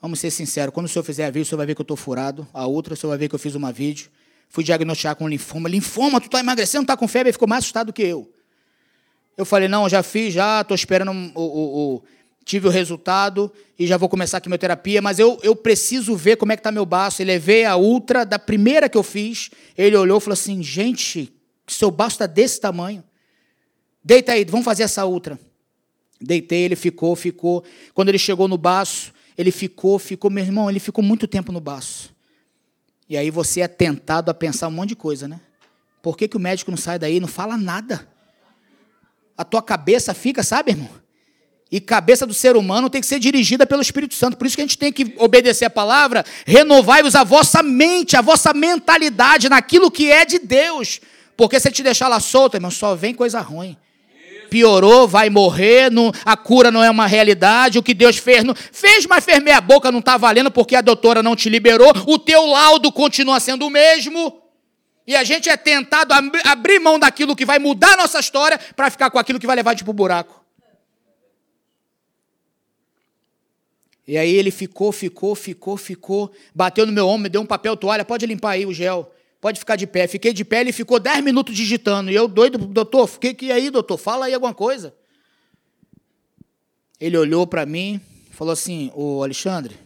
[0.00, 1.84] vamos ser sinceros, quando o senhor fizer a vídeo, o senhor vai ver que eu
[1.84, 2.48] estou furado.
[2.54, 4.10] A outra, o senhor vai ver que eu fiz uma vídeo.
[4.48, 5.68] Fui diagnosticar com linfoma.
[5.68, 7.28] Linfoma, tu está emagrecendo, está com febre?
[7.28, 8.32] Ele ficou mais assustado que eu.
[9.36, 12.02] Eu falei, não, já fiz, já, estou esperando o, o, o
[12.46, 16.52] tive o resultado e já vou começar a quimioterapia, mas eu, eu preciso ver como
[16.52, 17.20] é que está meu baço.
[17.20, 21.35] Ele levei a ultra da primeira que eu fiz, ele olhou e falou assim, gente,
[21.66, 23.02] seu baço está desse tamanho.
[24.02, 25.38] Deita aí, vamos fazer essa ultra.
[26.20, 27.64] Deitei, ele ficou, ficou.
[27.92, 30.30] Quando ele chegou no baço, ele ficou, ficou.
[30.30, 32.14] Meu irmão, ele ficou muito tempo no baço.
[33.08, 35.40] E aí você é tentado a pensar um monte de coisa, né?
[36.02, 38.08] Por que, que o médico não sai daí não fala nada?
[39.36, 40.90] A tua cabeça fica, sabe, irmão?
[41.70, 44.36] E cabeça do ser humano tem que ser dirigida pelo Espírito Santo.
[44.36, 46.24] Por isso que a gente tem que obedecer a palavra.
[46.46, 51.00] Renovai-vos a vossa mente, a vossa mentalidade naquilo que é de Deus.
[51.36, 53.76] Porque se te deixar lá solta, irmão, só vem coisa ruim.
[54.48, 58.54] Piorou, vai morrer, não, a cura não é uma realidade, o que Deus fez, não,
[58.54, 62.16] fez, mas fez meia boca, não está valendo porque a doutora não te liberou, o
[62.16, 64.40] teu laudo continua sendo o mesmo.
[65.06, 66.20] E a gente é tentado a
[66.50, 69.56] abrir mão daquilo que vai mudar a nossa história para ficar com aquilo que vai
[69.56, 70.44] levar a gente para o buraco.
[74.06, 77.76] E aí ele ficou, ficou, ficou, ficou, bateu no meu ombro, me deu um papel
[77.76, 79.12] toalha, pode limpar aí o gel,
[79.46, 80.08] pode ficar de pé.
[80.08, 82.10] Fiquei de pé, ele ficou 10 minutos digitando.
[82.10, 84.92] E eu, doido, doutor, fiquei que aí, doutor, fala aí alguma coisa.
[86.98, 88.00] Ele olhou para mim,
[88.32, 89.76] falou assim: Ô Alexandre,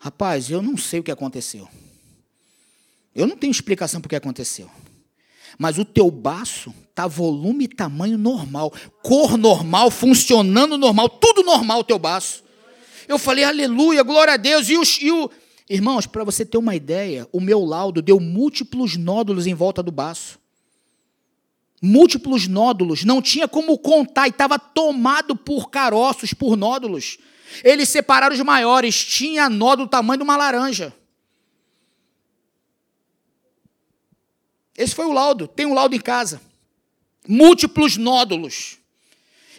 [0.00, 1.68] rapaz, eu não sei o que aconteceu.
[3.14, 4.70] Eu não tenho explicação para o que aconteceu.
[5.58, 8.72] Mas o teu baço tá volume e tamanho normal,
[9.02, 12.42] cor normal, funcionando normal, tudo normal o teu baço.
[13.06, 14.66] Eu falei, aleluia, glória a Deus.
[14.70, 15.30] E, e o.
[15.68, 19.92] Irmãos, para você ter uma ideia, o meu laudo deu múltiplos nódulos em volta do
[19.92, 20.38] baço.
[21.80, 27.18] Múltiplos nódulos, não tinha como contar, e estava tomado por caroços, por nódulos.
[27.62, 30.92] Eles separaram os maiores, tinha nódulo do tamanho de uma laranja.
[34.76, 35.48] Esse foi o laudo.
[35.48, 36.40] Tem um laudo em casa.
[37.26, 38.78] Múltiplos nódulos.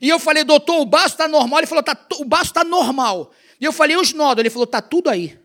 [0.01, 1.59] E eu falei, doutor, o baço está normal.
[1.59, 3.31] Ele falou, tá, o baço está normal.
[3.59, 4.39] E eu falei, os nódulos?
[4.39, 5.38] Ele falou, está tudo aí.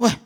[0.00, 0.20] Ué.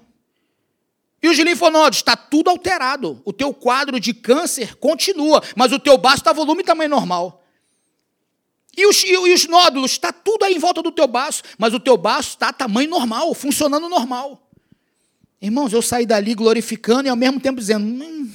[1.22, 1.98] E os linfonodos?
[1.98, 3.20] Está tudo alterado.
[3.24, 7.44] O teu quadro de câncer continua, mas o teu baço está volume e tamanho normal.
[8.76, 9.92] E os, e os nódulos?
[9.92, 13.34] Está tudo aí em volta do teu baço, mas o teu baço está tamanho normal,
[13.34, 14.40] funcionando normal.
[15.42, 18.30] Irmãos, eu saí dali glorificando e ao mesmo tempo dizendo: hum.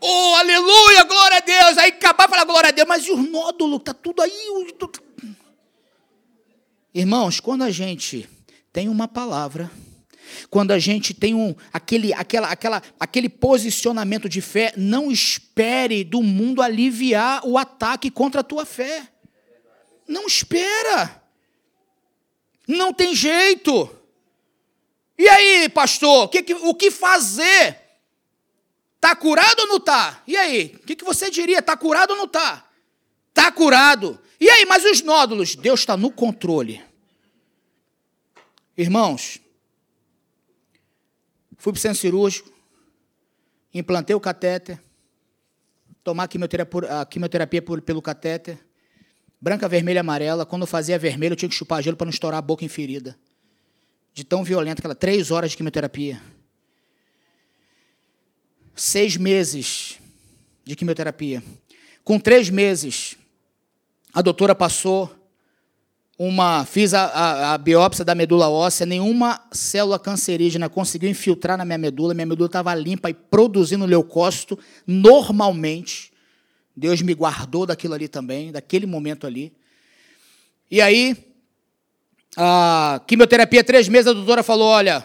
[0.00, 1.78] Oh, aleluia, glória a Deus.
[1.78, 3.78] Aí acabar falar glória a Deus, mas e os nódulos?
[3.78, 4.32] Está tudo aí.
[6.94, 8.28] Irmãos, quando a gente
[8.72, 9.70] tem uma palavra,
[10.50, 16.22] quando a gente tem um, aquele, aquela, aquela, aquele posicionamento de fé, não espere do
[16.22, 19.08] mundo aliviar o ataque contra a tua fé.
[20.06, 21.22] Não espera.
[22.68, 23.88] Não tem jeito.
[25.18, 27.78] E aí, pastor, o que, o que fazer?
[28.96, 30.22] Está curado ou não está?
[30.26, 31.58] E aí, o que, que você diria?
[31.58, 32.64] Está curado ou não está?
[33.30, 34.20] Está curado.
[34.42, 35.54] E aí, mas os nódulos?
[35.54, 36.82] Deus está no controle.
[38.76, 39.38] Irmãos,
[41.56, 42.50] fui para o centro cirúrgico,
[43.72, 44.82] implantei o catéter,
[46.02, 48.58] tomar quimioterapia, quimioterapia pelo catéter,
[49.40, 50.44] branca, vermelha, amarela.
[50.44, 52.68] Quando eu fazia vermelho, eu tinha que chupar gelo para não estourar a boca em
[52.68, 53.16] ferida
[54.12, 56.20] de tão violenta aquela três horas de quimioterapia.
[58.74, 60.00] Seis meses
[60.64, 61.44] de quimioterapia.
[62.02, 63.16] Com três meses,
[64.12, 65.10] a doutora passou
[66.18, 66.64] uma.
[66.64, 71.78] Fiz a, a, a, biópsia da medula óssea, nenhuma célula cancerígena conseguiu infiltrar na minha
[71.78, 72.14] medula.
[72.14, 76.12] Minha medula estava limpa e produzindo leucócito normalmente.
[76.76, 79.52] Deus me guardou daquilo ali também, daquele momento ali.
[80.70, 81.16] E aí,
[82.36, 85.04] a quimioterapia, três meses, a doutora falou: olha,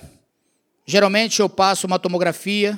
[0.86, 2.78] geralmente eu passo uma tomografia,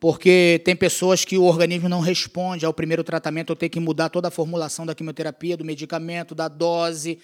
[0.00, 4.08] porque tem pessoas que o organismo não responde ao primeiro tratamento, eu tenho que mudar
[4.08, 7.18] toda a formulação da quimioterapia, do medicamento, da dose,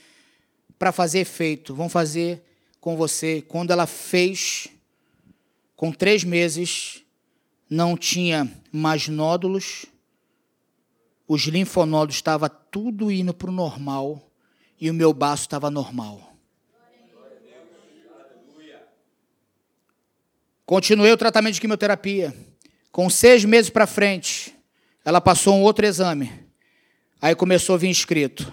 [0.78, 1.74] para fazer efeito.
[1.74, 2.42] Vão fazer
[2.78, 3.40] com você.
[3.40, 4.68] Quando ela fez,
[5.74, 7.02] com três meses,
[7.68, 9.86] não tinha mais nódulos,
[11.26, 14.30] os linfonódulos estavam tudo indo para o normal
[14.78, 16.36] e o meu baço estava normal.
[20.66, 22.34] Continuei o tratamento de quimioterapia.
[22.96, 24.56] Com seis meses para frente,
[25.04, 26.32] ela passou um outro exame.
[27.20, 28.50] Aí começou a vir escrito: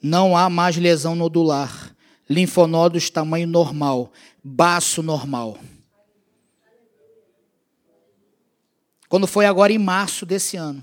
[0.00, 1.92] não há mais lesão nodular,
[2.30, 5.58] linfonodos tamanho normal, baço normal.
[9.08, 10.80] Quando foi agora em março desse ano,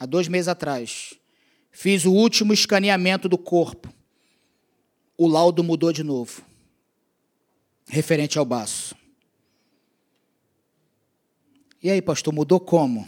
[0.00, 1.14] há dois meses atrás,
[1.70, 3.94] fiz o último escaneamento do corpo.
[5.16, 6.42] O laudo mudou de novo,
[7.86, 8.95] referente ao baço.
[11.86, 13.06] E aí, pastor, mudou como?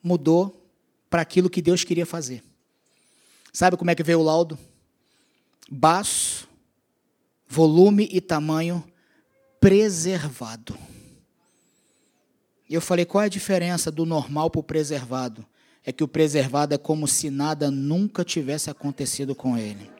[0.00, 0.64] Mudou
[1.10, 2.40] para aquilo que Deus queria fazer.
[3.52, 4.56] Sabe como é que veio o laudo?
[5.68, 6.48] Baço,
[7.48, 8.84] volume e tamanho
[9.58, 10.78] preservado.
[12.68, 15.44] E eu falei, qual é a diferença do normal para o preservado?
[15.84, 19.90] É que o preservado é como se nada nunca tivesse acontecido com ele.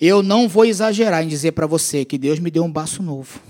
[0.00, 3.40] Eu não vou exagerar em dizer para você que Deus me deu um baço novo.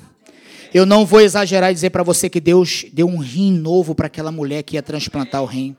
[0.77, 4.09] Eu não vou exagerar e dizer para você que Deus deu um rim novo para
[4.09, 5.75] aquela mulher que ia transplantar o rim.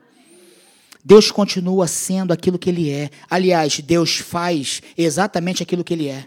[1.04, 3.08] Deus continua sendo aquilo que Ele é.
[3.30, 6.26] Aliás, Deus faz exatamente aquilo que Ele é.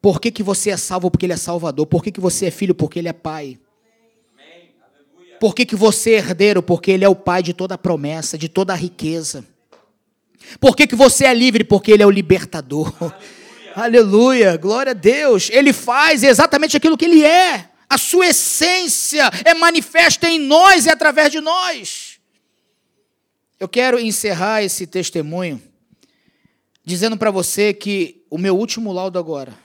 [0.00, 1.10] Por que, que você é salvo?
[1.10, 1.88] Porque Ele é Salvador.
[1.88, 2.72] Por que, que você é filho?
[2.72, 3.58] Porque Ele é Pai.
[5.40, 6.62] Por que, que você é herdeiro?
[6.62, 9.44] Porque Ele é o Pai de toda a promessa, de toda a riqueza.
[10.60, 11.64] Por que, que você é livre?
[11.64, 12.94] Porque Ele é o libertador.
[13.00, 13.34] Aleluia.
[13.74, 15.50] Aleluia, glória a Deus.
[15.50, 17.70] Ele faz exatamente aquilo que ele é.
[17.90, 22.20] A sua essência é manifesta em nós e através de nós.
[23.58, 25.60] Eu quero encerrar esse testemunho
[26.84, 29.58] dizendo para você que o meu último laudo agora,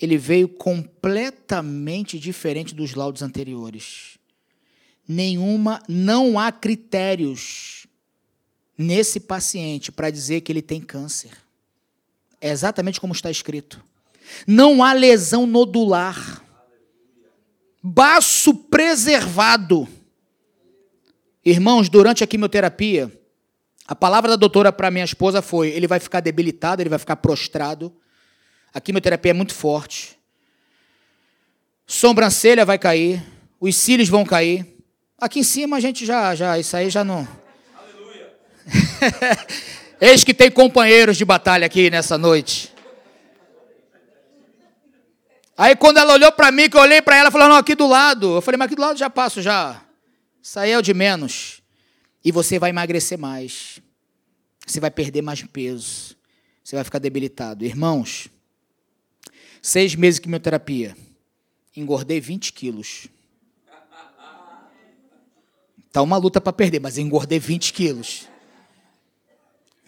[0.00, 4.16] ele veio completamente diferente dos laudos anteriores.
[5.06, 7.86] Nenhuma, não há critérios
[8.76, 11.47] nesse paciente para dizer que ele tem câncer.
[12.40, 13.82] É exatamente como está escrito.
[14.46, 16.42] Não há lesão nodular.
[17.82, 19.88] Baço preservado.
[21.44, 23.10] Irmãos, durante a quimioterapia,
[23.86, 27.16] a palavra da doutora para minha esposa foi: ele vai ficar debilitado, ele vai ficar
[27.16, 27.92] prostrado.
[28.72, 30.18] A quimioterapia é muito forte.
[31.86, 33.24] Sobrancelha vai cair,
[33.58, 34.76] os cílios vão cair.
[35.18, 37.26] Aqui em cima a gente já, já, isso aí já não.
[37.74, 38.36] Aleluia.
[40.00, 42.72] Eis que tem companheiros de batalha aqui nessa noite.
[45.56, 47.88] Aí quando ela olhou para mim, que eu olhei para ela, falou, não, aqui do
[47.88, 48.36] lado.
[48.36, 49.82] Eu falei, mas aqui do lado já passo já.
[50.40, 51.60] Isso aí é o de menos.
[52.24, 53.80] E você vai emagrecer mais.
[54.64, 56.16] Você vai perder mais peso.
[56.62, 57.64] Você vai ficar debilitado.
[57.64, 58.28] Irmãos,
[59.60, 60.96] seis meses de quimioterapia.
[61.76, 63.08] Engordei 20 quilos.
[65.90, 68.28] Tá uma luta para perder, mas engordei 20 quilos.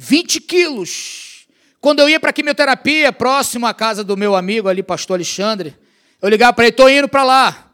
[0.01, 1.47] 20 quilos.
[1.79, 5.77] Quando eu ia para quimioterapia, próximo à casa do meu amigo ali, pastor Alexandre,
[6.23, 7.71] eu ligava para ele, estou indo para lá.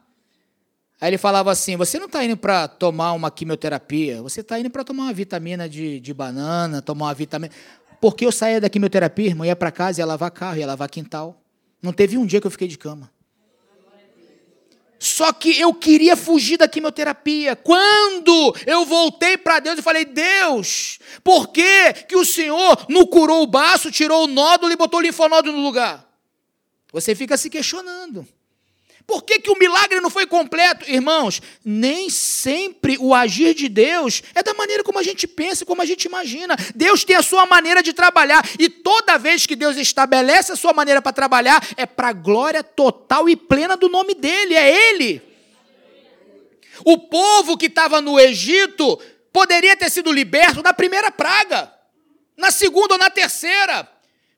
[1.01, 4.69] Aí ele falava assim: Você não está indo para tomar uma quimioterapia, você está indo
[4.69, 7.55] para tomar uma vitamina de, de banana, tomar uma vitamina.
[8.01, 11.41] Porque eu saía da quimioterapia, irmão, ia para casa, ia lavar carro, ia lavar quintal.
[11.81, 13.09] Não teve um dia que eu fiquei de cama.
[14.99, 17.55] Só que eu queria fugir da quimioterapia.
[17.57, 23.43] Quando eu voltei para Deus e falei: Deus, por que, que o Senhor não curou
[23.43, 26.07] o baço, tirou o nódulo e botou o linfonódulo no lugar?
[26.93, 28.27] Você fica se questionando.
[29.07, 30.85] Por que, que o milagre não foi completo?
[30.91, 35.81] Irmãos, nem sempre o agir de Deus é da maneira como a gente pensa, como
[35.81, 36.57] a gente imagina.
[36.75, 38.45] Deus tem a sua maneira de trabalhar.
[38.59, 42.65] E toda vez que Deus estabelece a sua maneira para trabalhar, é para a glória
[42.65, 44.55] total e plena do nome dele.
[44.55, 45.23] É Ele.
[46.85, 48.99] O povo que estava no Egito
[49.33, 51.73] poderia ter sido liberto na primeira praga,
[52.37, 53.89] na segunda ou na terceira.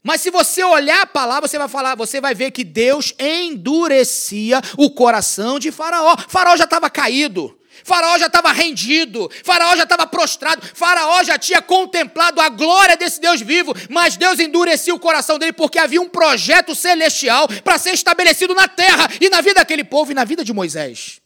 [0.03, 4.61] Mas se você olhar a palavra, você vai falar, você vai ver que Deus endurecia
[4.77, 6.17] o coração de Faraó.
[6.29, 7.59] Faraó já estava caído.
[7.85, 13.21] Faraó já estava rendido, Faraó já estava prostrado, Faraó já tinha contemplado a glória desse
[13.21, 17.95] Deus vivo, mas Deus endurecia o coração dele porque havia um projeto celestial para ser
[17.95, 21.21] estabelecido na terra e na vida daquele povo e na vida de Moisés.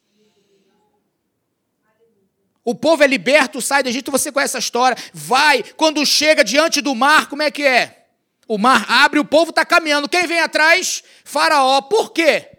[2.65, 6.81] O povo é liberto, sai do Egito, você conhece a história, vai, quando chega diante
[6.81, 8.02] do mar, como é que é?
[8.53, 10.07] O mar abre, o povo está caminhando.
[10.07, 11.03] Quem vem atrás?
[11.25, 11.81] Faraó.
[11.81, 12.51] Por quê?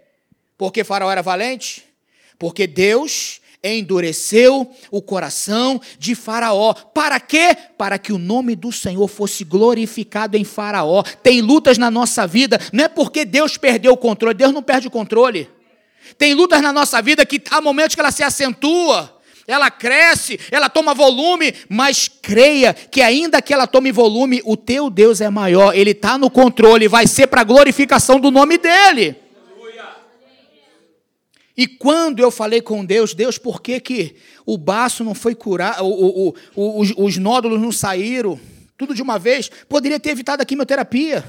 [0.58, 1.84] Porque Faraó era valente?
[2.36, 6.74] Porque Deus endureceu o coração de Faraó.
[6.74, 7.56] Para quê?
[7.78, 11.04] Para que o nome do Senhor fosse glorificado em Faraó.
[11.22, 14.88] Tem lutas na nossa vida, não é porque Deus perdeu o controle, Deus não perde
[14.88, 15.48] o controle.
[16.18, 19.16] Tem lutas na nossa vida que há momentos que ela se acentua
[19.46, 24.88] ela cresce, ela toma volume, mas creia que ainda que ela tome volume, o teu
[24.88, 29.16] Deus é maior, ele está no controle, vai ser para a glorificação do nome dele.
[31.56, 35.84] E quando eu falei com Deus, Deus, por que, que o baço não foi curado,
[35.84, 38.40] o, o, o, os, os nódulos não saíram,
[38.76, 41.24] tudo de uma vez, poderia ter evitado a quimioterapia.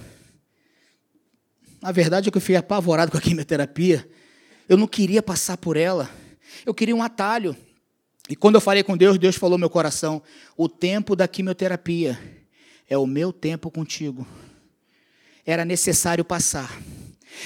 [1.79, 4.07] Na verdade é que eu fui apavorado com a quimioterapia.
[4.67, 6.09] Eu não queria passar por ela.
[6.65, 7.55] Eu queria um atalho.
[8.29, 10.21] E quando eu falei com Deus, Deus falou no meu coração:
[10.57, 12.19] o tempo da quimioterapia
[12.89, 14.25] é o meu tempo contigo.
[15.45, 16.75] Era necessário passar.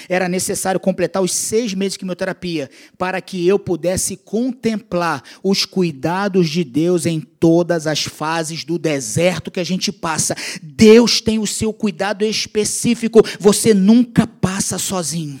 [0.08, 6.48] Era necessário completar os seis meses de quimioterapia para que eu pudesse contemplar os cuidados
[6.48, 10.36] de Deus em todas as fases do deserto que a gente passa.
[10.62, 13.20] Deus tem o seu cuidado específico.
[13.38, 15.40] Você nunca passa sozinho.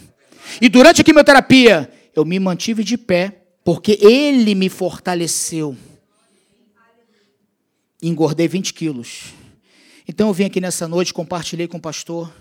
[0.60, 5.76] E durante a quimioterapia, eu me mantive de pé porque Ele me fortaleceu.
[8.02, 9.34] Engordei 20 quilos.
[10.08, 12.32] Então eu vim aqui nessa noite, compartilhei com o pastor,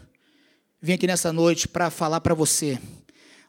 [0.81, 2.79] vim aqui nessa noite para falar para você: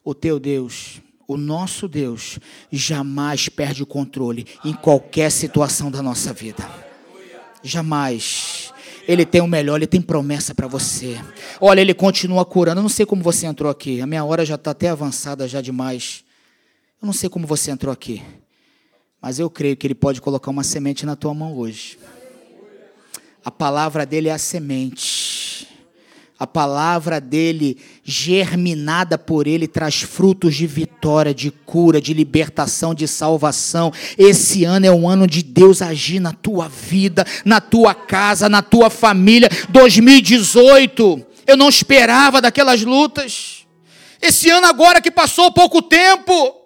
[0.05, 2.39] o teu Deus, o nosso Deus,
[2.71, 6.69] jamais perde o controle em qualquer situação da nossa vida.
[7.63, 8.73] Jamais.
[9.07, 11.19] Ele tem o melhor, ele tem promessa para você.
[11.61, 12.81] Olha, ele continua curando.
[12.81, 14.01] Eu não sei como você entrou aqui.
[14.01, 16.25] A minha hora já está até avançada já demais.
[17.03, 18.23] Eu não sei como você entrou aqui,
[19.23, 21.99] mas eu creio que Ele pode colocar uma semente na tua mão hoje.
[23.43, 25.67] A palavra dele é a semente.
[26.39, 33.09] A palavra dele, germinada por ele, traz frutos de vitória, de cura, de libertação, de
[33.09, 33.91] salvação.
[34.17, 38.61] Esse ano é um ano de Deus agir na tua vida, na tua casa, na
[38.63, 39.51] tua família.
[39.71, 43.67] 2018, eu não esperava daquelas lutas.
[44.21, 46.60] Esse ano agora que passou pouco tempo,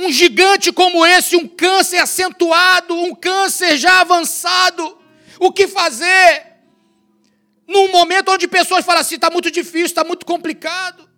[0.00, 4.96] um gigante como esse, um câncer acentuado, um câncer já avançado,
[5.38, 6.46] o que fazer?
[7.68, 11.08] Num momento onde pessoas falam assim: está muito difícil, está muito complicado.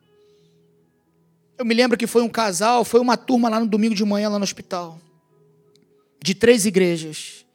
[1.56, 4.28] Eu me lembro que foi um casal, foi uma turma lá no domingo de manhã,
[4.28, 4.98] lá no hospital,
[6.20, 7.46] de três igrejas,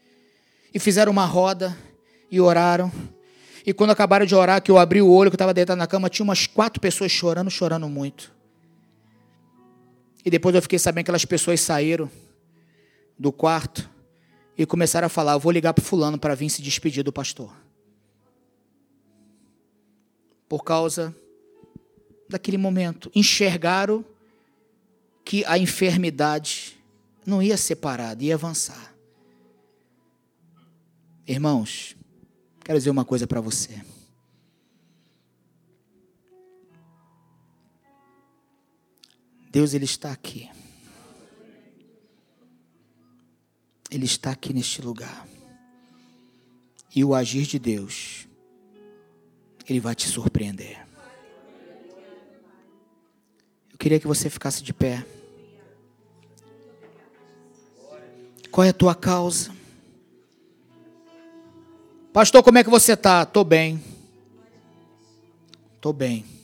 [0.74, 1.78] e fizeram uma roda
[2.32, 2.90] e oraram.
[3.66, 5.88] E quando acabaram de orar, que eu abri o olho, que eu estava deitado na
[5.88, 8.37] cama, tinha umas quatro pessoas chorando, chorando muito.
[10.28, 12.12] E depois eu fiquei sabendo que aquelas pessoas saíram
[13.18, 13.90] do quarto
[14.58, 17.50] e começaram a falar: vou ligar para Fulano para vir se despedir do pastor.
[20.50, 21.16] Por causa
[22.28, 24.04] daquele momento, enxergaram
[25.24, 26.78] que a enfermidade
[27.26, 28.94] não ia ser parada, ia avançar.
[31.26, 31.96] Irmãos,
[32.66, 33.82] quero dizer uma coisa para você.
[39.58, 40.48] Deus ele está aqui.
[43.90, 45.28] Ele está aqui neste lugar.
[46.96, 48.28] E o agir de Deus,
[49.68, 50.86] ele vai te surpreender.
[53.72, 55.04] Eu queria que você ficasse de pé.
[58.52, 59.52] Qual é a tua causa?
[62.14, 63.24] Pastor, como é que você está?
[63.24, 63.84] Estou bem.
[65.74, 66.37] Estou bem.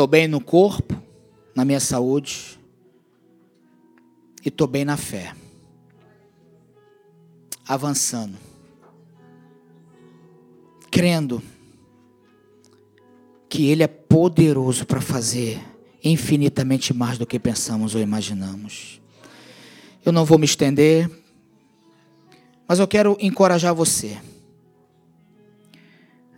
[0.00, 0.96] Estou bem no corpo,
[1.54, 2.58] na minha saúde.
[4.42, 5.34] E estou bem na fé.
[7.68, 8.38] Avançando.
[10.90, 11.42] Crendo
[13.46, 15.60] que Ele é poderoso para fazer
[16.02, 19.02] infinitamente mais do que pensamos ou imaginamos.
[20.02, 21.10] Eu não vou me estender,
[22.66, 24.16] mas eu quero encorajar você.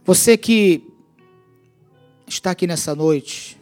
[0.05, 0.92] Você que
[2.33, 3.61] está aqui nessa noite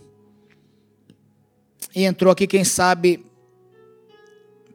[1.94, 3.26] e entrou aqui, quem sabe,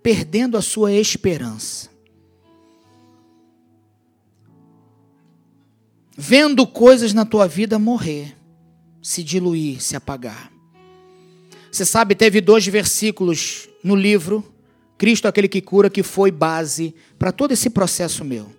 [0.04, 1.90] perdendo a sua esperança.
[6.18, 8.36] Vendo coisas na tua vida morrer,
[9.02, 10.52] se diluir, se apagar.
[11.72, 14.44] Você sabe, teve dois versículos no livro,
[14.98, 18.54] Cristo aquele que cura, que foi base para todo esse processo meu.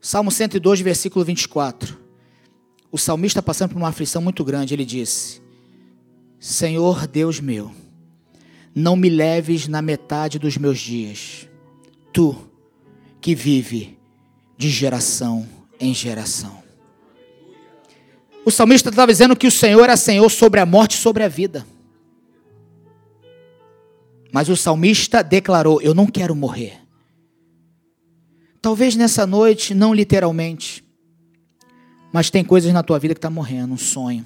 [0.00, 2.03] Salmo 102, versículo 24
[2.94, 5.42] o salmista passando por uma aflição muito grande, ele disse:
[6.38, 7.72] Senhor Deus meu,
[8.72, 11.48] não me leves na metade dos meus dias,
[12.12, 12.36] tu
[13.20, 13.98] que vive
[14.56, 15.44] de geração
[15.80, 16.62] em geração.
[18.44, 21.28] O salmista estava dizendo que o Senhor é Senhor sobre a morte e sobre a
[21.28, 21.66] vida.
[24.32, 26.80] Mas o salmista declarou: Eu não quero morrer.
[28.62, 30.83] Talvez nessa noite, não literalmente,
[32.14, 34.24] mas tem coisas na tua vida que está morrendo, um sonho.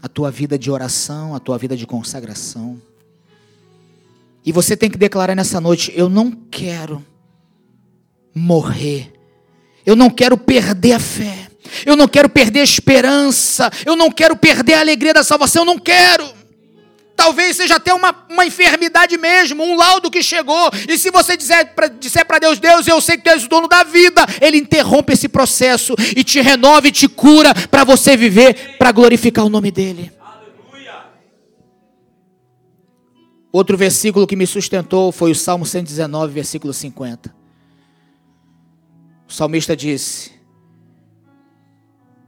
[0.00, 2.80] A tua vida de oração, a tua vida de consagração.
[4.44, 7.04] E você tem que declarar nessa noite: eu não quero
[8.32, 9.12] morrer.
[9.84, 11.48] Eu não quero perder a fé.
[11.84, 13.68] Eu não quero perder a esperança.
[13.84, 15.62] Eu não quero perder a alegria da salvação.
[15.62, 16.24] Eu não quero.
[17.16, 20.70] Talvez seja até uma, uma enfermidade mesmo, um laudo que chegou.
[20.88, 21.72] E se você disser
[22.26, 25.28] para Deus, Deus, eu sei que tu és o dono da vida, Ele interrompe esse
[25.28, 30.10] processo e te renova e te cura para você viver, para glorificar o nome dEle.
[30.20, 31.04] Aleluia.
[33.52, 37.34] Outro versículo que me sustentou foi o Salmo 119, versículo 50.
[39.28, 40.32] O salmista disse: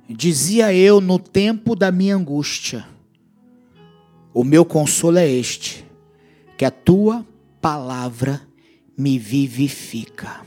[0.09, 2.87] Dizia eu no tempo da minha angústia,
[4.37, 5.82] o meu consolo é este:
[6.59, 7.24] que a tua
[7.59, 8.43] palavra
[8.97, 10.45] me vivifica.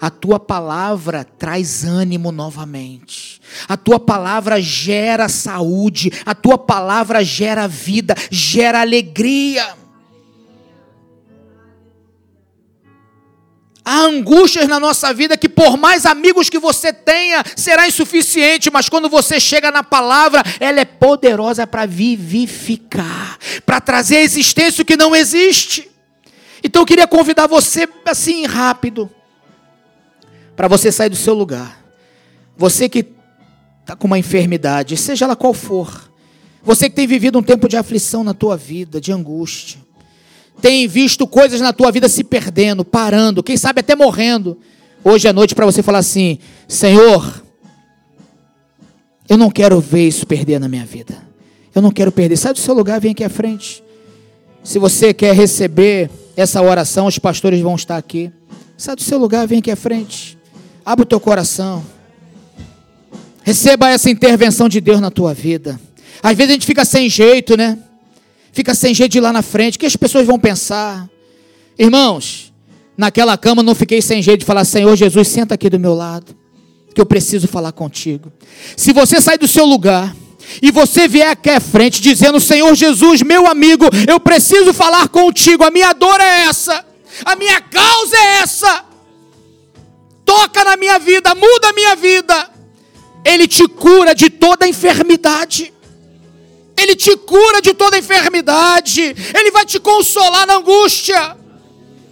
[0.00, 3.38] A tua palavra traz ânimo novamente.
[3.68, 6.10] A tua palavra gera saúde.
[6.24, 9.81] A tua palavra gera vida, gera alegria.
[13.84, 18.88] Há angústias na nossa vida que, por mais amigos que você tenha, será insuficiente, mas
[18.88, 24.96] quando você chega na palavra, ela é poderosa para vivificar, para trazer a existência que
[24.96, 25.90] não existe.
[26.62, 29.10] Então eu queria convidar você, assim, rápido,
[30.54, 31.82] para você sair do seu lugar.
[32.56, 33.04] Você que
[33.80, 36.08] está com uma enfermidade, seja ela qual for,
[36.62, 39.80] você que tem vivido um tempo de aflição na tua vida, de angústia,
[40.60, 44.58] tem visto coisas na tua vida se perdendo, parando, quem sabe até morrendo.
[45.04, 46.38] Hoje é noite para você falar assim:
[46.68, 47.42] Senhor,
[49.28, 51.16] eu não quero ver isso perder na minha vida.
[51.74, 52.36] Eu não quero perder.
[52.36, 53.82] Sai do seu lugar, vem aqui à frente.
[54.62, 58.30] Se você quer receber essa oração, os pastores vão estar aqui.
[58.76, 60.38] Sai do seu lugar, vem aqui à frente.
[60.84, 61.84] Abre o teu coração.
[63.42, 65.80] Receba essa intervenção de Deus na tua vida.
[66.22, 67.78] Às vezes a gente fica sem jeito, né?
[68.52, 71.08] Fica sem jeito de ir lá na frente, o que as pessoas vão pensar?
[71.78, 72.52] Irmãos,
[72.96, 76.36] naquela cama não fiquei sem jeito de falar, Senhor Jesus, senta aqui do meu lado,
[76.94, 78.30] que eu preciso falar contigo.
[78.76, 80.14] Se você sair do seu lugar
[80.60, 85.64] e você vier aqui à frente dizendo, Senhor Jesus, meu amigo, eu preciso falar contigo,
[85.64, 86.84] a minha dor é essa,
[87.24, 88.84] a minha causa é essa,
[90.24, 92.50] toca na minha vida, muda a minha vida,
[93.24, 95.72] Ele te cura de toda enfermidade.
[96.82, 101.36] Ele te cura de toda enfermidade, Ele vai te consolar na angústia,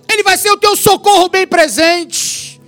[0.08, 2.60] Ele vai ser o teu socorro bem presente.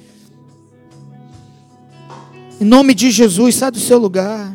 [2.61, 4.53] Em nome de Jesus, sai do seu lugar.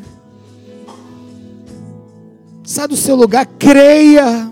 [2.65, 4.51] Sai do seu lugar, creia.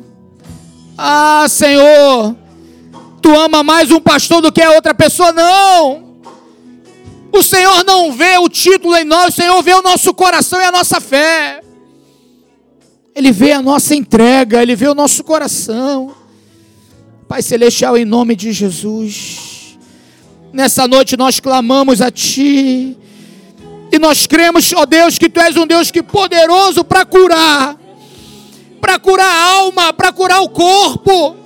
[0.97, 2.33] Ah, Senhor,
[3.21, 5.33] tu ama mais um pastor do que a outra pessoa?
[5.33, 6.15] Não.
[7.29, 10.63] O Senhor não vê o título em nós, o Senhor vê o nosso coração e
[10.63, 11.64] a nossa fé.
[13.15, 16.13] Ele vê a nossa entrega, Ele vê o nosso coração.
[17.29, 19.77] Pai Celestial, em nome de Jesus,
[20.51, 22.97] nessa noite nós clamamos a Ti,
[23.91, 27.77] e nós cremos, ó Deus, que Tu és um Deus que poderoso para curar,
[28.81, 31.37] para curar a alma, para curar o corpo,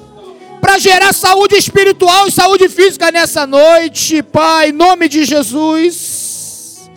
[0.59, 6.89] para gerar saúde espiritual e saúde física nessa noite, Pai, em nome de Jesus.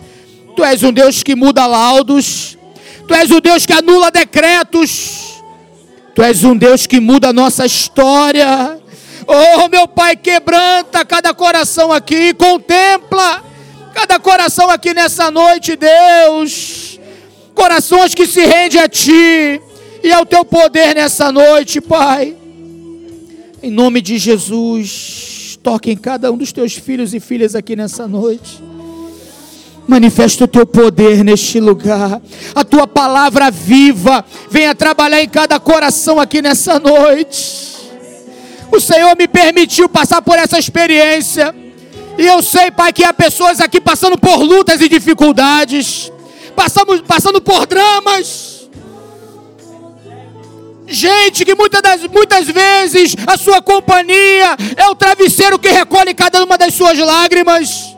[0.55, 2.57] Tu és um Deus que muda laudos,
[3.07, 5.33] Tu és um Deus que anula decretos,
[6.15, 8.79] Tu és um Deus que muda a nossa história.
[9.25, 13.43] Oh, meu Pai, quebranta cada coração aqui, contempla
[13.93, 16.99] cada coração aqui nessa noite, Deus.
[17.55, 19.61] Corações que se rendem a Ti
[20.03, 22.35] e ao Teu poder nessa noite, Pai.
[23.61, 28.07] Em nome de Jesus, toque em cada um dos Teus filhos e filhas aqui nessa
[28.07, 28.61] noite.
[29.87, 32.21] Manifesta o teu poder neste lugar.
[32.55, 37.73] A tua palavra viva venha trabalhar em cada coração aqui nessa noite.
[38.71, 41.53] O Senhor me permitiu passar por essa experiência.
[42.17, 46.11] E eu sei, Pai, que há pessoas aqui passando por lutas e dificuldades,
[46.55, 48.69] passamos, passando por dramas.
[50.87, 56.43] Gente que muitas, das, muitas vezes a sua companhia é o travesseiro que recolhe cada
[56.43, 57.92] uma das suas lágrimas.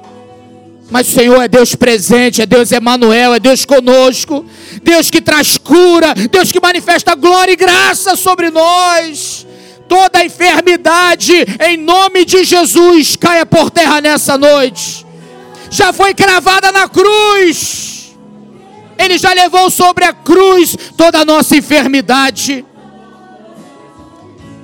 [0.89, 4.45] Mas o Senhor é Deus presente, é Deus Emanuel, é Deus conosco,
[4.83, 9.47] Deus que traz cura, Deus que manifesta glória e graça sobre nós.
[9.88, 11.33] Toda enfermidade,
[11.67, 15.05] em nome de Jesus, caia por terra nessa noite.
[15.69, 18.15] Já foi cravada na cruz.
[18.97, 22.65] Ele já levou sobre a cruz toda a nossa enfermidade.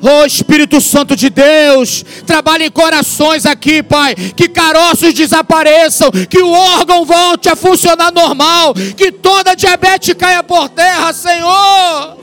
[0.01, 4.15] Oh Espírito Santo de Deus, trabalhe em corações aqui, Pai.
[4.15, 10.69] Que caroços desapareçam, que o órgão volte a funcionar normal, que toda diabetes caia por
[10.69, 12.17] terra, Senhor.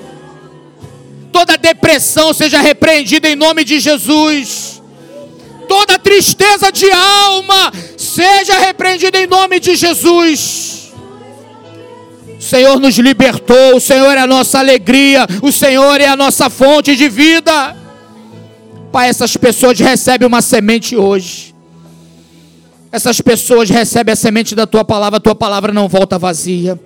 [1.33, 4.83] Toda depressão seja repreendida em nome de Jesus.
[5.69, 10.78] Toda tristeza de alma seja repreendida em nome de Jesus.
[12.39, 16.49] O Senhor nos libertou, o Senhor é a nossa alegria, o Senhor é a nossa
[16.49, 17.77] fonte de vida.
[18.93, 21.53] Pai, essas pessoas recebem uma semente hoje.
[22.93, 26.79] Essas pessoas recebem a semente da tua palavra, a tua palavra não volta vazia.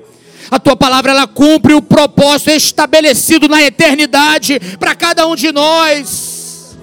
[0.50, 6.76] A tua palavra ela cumpre o propósito estabelecido na eternidade para cada um de nós.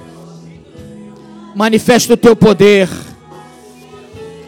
[1.56, 2.88] Manifesta o teu poder.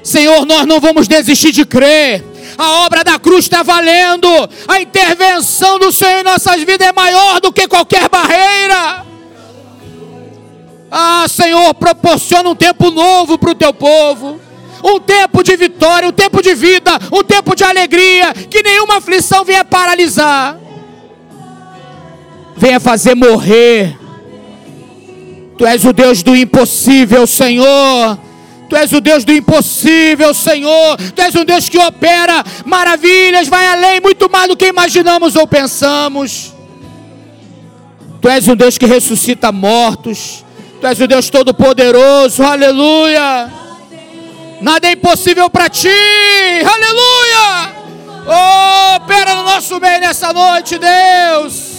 [0.03, 2.30] Senhor, nós não vamos desistir de crer
[2.61, 4.27] a obra da cruz está valendo,
[4.67, 9.03] a intervenção do Senhor em nossas vidas é maior do que qualquer barreira.
[10.91, 14.39] Ah, Senhor, proporciona um tempo novo para o teu povo.
[14.83, 19.43] Um tempo de vitória, um tempo de vida, um tempo de alegria, que nenhuma aflição
[19.43, 20.57] venha paralisar,
[22.55, 23.97] venha fazer morrer.
[25.57, 28.19] Tu és o Deus do impossível, Senhor.
[28.71, 30.95] Tu és o Deus do impossível, Senhor.
[31.13, 35.45] Tu és um Deus que opera maravilhas, vai além, muito mais do que imaginamos ou
[35.45, 36.53] pensamos.
[38.21, 40.45] Tu és um Deus que ressuscita mortos.
[40.79, 43.51] Tu és o Deus Todo-Poderoso, aleluia.
[44.61, 45.89] Nada é impossível para ti,
[46.63, 47.75] aleluia.
[48.25, 51.71] Oh, opera no nosso meio nessa noite, Deus.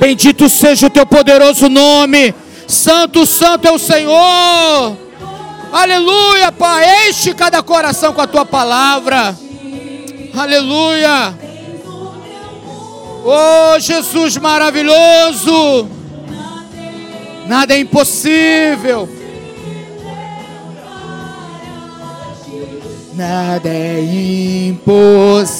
[0.00, 2.34] Bendito seja o teu poderoso nome.
[2.66, 5.11] Santo, santo é o Senhor.
[5.72, 7.08] Aleluia, Pai.
[7.08, 9.34] Enche cada coração com a tua palavra.
[10.36, 11.34] Aleluia.
[13.24, 15.88] Oh, Jesus maravilhoso.
[17.46, 19.08] Nada é impossível.
[23.14, 24.00] Nada é
[24.68, 25.54] impossível.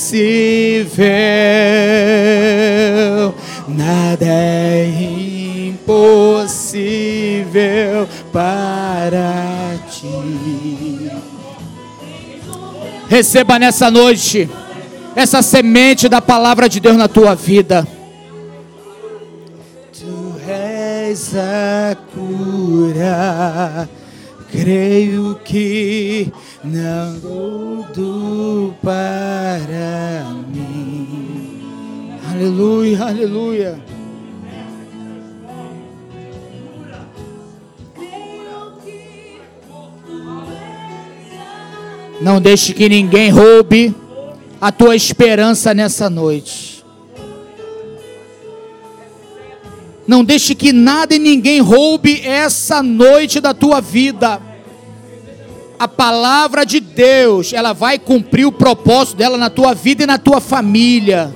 [3.69, 4.87] Nada é
[5.87, 6.69] impossível
[8.33, 9.42] para
[13.13, 14.49] Receba nessa noite
[15.15, 17.87] essa semente da palavra de Deus na tua vida.
[19.93, 23.87] Tu és a cura.
[24.51, 26.33] Creio que
[26.65, 27.21] não
[27.93, 32.19] tudo para mim.
[32.31, 33.79] Aleluia, aleluia.
[42.23, 43.93] Não deixe que ninguém roube
[44.61, 46.85] a tua esperança nessa noite.
[50.07, 54.41] Não deixe que nada e ninguém roube essa noite da tua vida.
[55.77, 60.17] A palavra de Deus, ela vai cumprir o propósito dela na tua vida e na
[60.17, 61.35] tua família.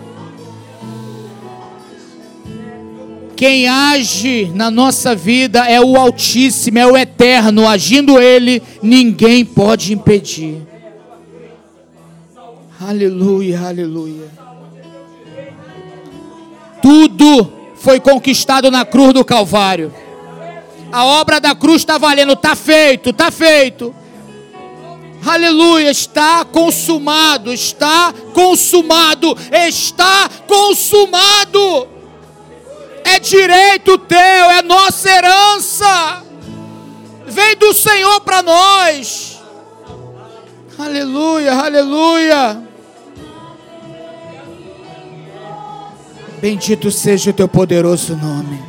[3.34, 7.66] Quem age na nossa vida é o Altíssimo, é o Eterno.
[7.66, 10.75] Agindo Ele, ninguém pode impedir.
[12.86, 14.30] Aleluia, aleluia.
[16.80, 19.92] Tudo foi conquistado na cruz do Calvário.
[20.92, 23.94] A obra da cruz está valendo, está feito, está feito.
[25.24, 31.88] Aleluia, está consumado, está consumado, está consumado
[33.06, 36.22] é direito teu, é nossa herança.
[37.24, 39.40] Vem do Senhor para nós.
[40.78, 42.65] Aleluia, aleluia.
[46.40, 48.62] Bendito seja o teu poderoso nome.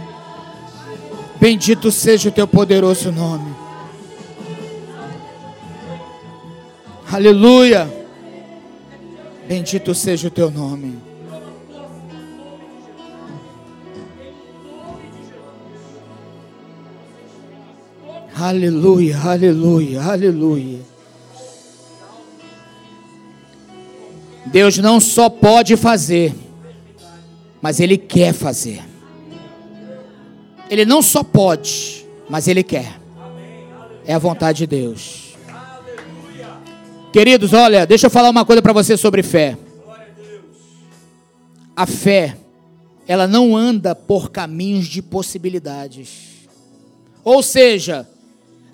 [1.39, 3.53] Bendito seja o teu poderoso nome.
[7.11, 7.91] Aleluia.
[9.48, 10.98] Bendito seja o teu nome.
[18.39, 20.80] Aleluia, aleluia, aleluia.
[24.45, 26.35] Deus não só pode fazer,
[27.61, 28.84] mas Ele quer fazer.
[30.69, 32.99] Ele não só pode, mas Ele quer.
[34.05, 35.35] É a vontade de Deus.
[37.11, 39.57] Queridos, olha, deixa eu falar uma coisa para você sobre fé.
[41.75, 42.38] A fé,
[43.07, 46.47] ela não anda por caminhos de possibilidades.
[47.23, 48.07] Ou seja,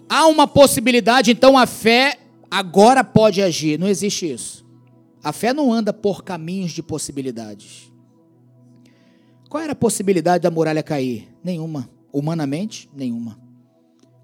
[0.10, 2.20] há uma possibilidade, então a fé
[2.50, 3.80] agora pode agir.
[3.80, 4.66] Não existe isso.
[5.24, 7.93] A fé não anda por caminhos de possibilidades.
[9.54, 11.28] Qual era a possibilidade da muralha cair?
[11.44, 11.88] Nenhuma.
[12.12, 13.40] Humanamente, nenhuma.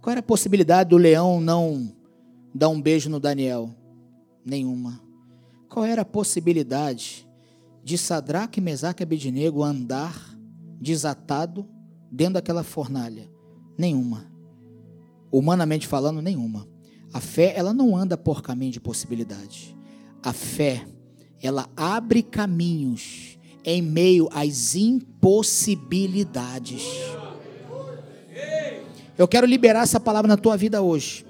[0.01, 1.93] Qual era a possibilidade do leão não
[2.51, 3.69] dar um beijo no Daniel?
[4.43, 4.99] Nenhuma.
[5.69, 7.29] Qual era a possibilidade
[7.83, 10.35] de Sadraque, Mesaque e Abednego andar
[10.81, 11.69] desatado
[12.11, 13.29] dentro daquela fornalha?
[13.77, 14.25] Nenhuma.
[15.31, 16.67] Humanamente falando, nenhuma.
[17.13, 19.77] A fé, ela não anda por caminho de possibilidade.
[20.23, 20.87] A fé,
[21.39, 23.28] ela abre caminhos
[23.63, 26.83] em meio às impossibilidades.
[29.17, 31.25] Eu quero liberar essa palavra na tua vida hoje.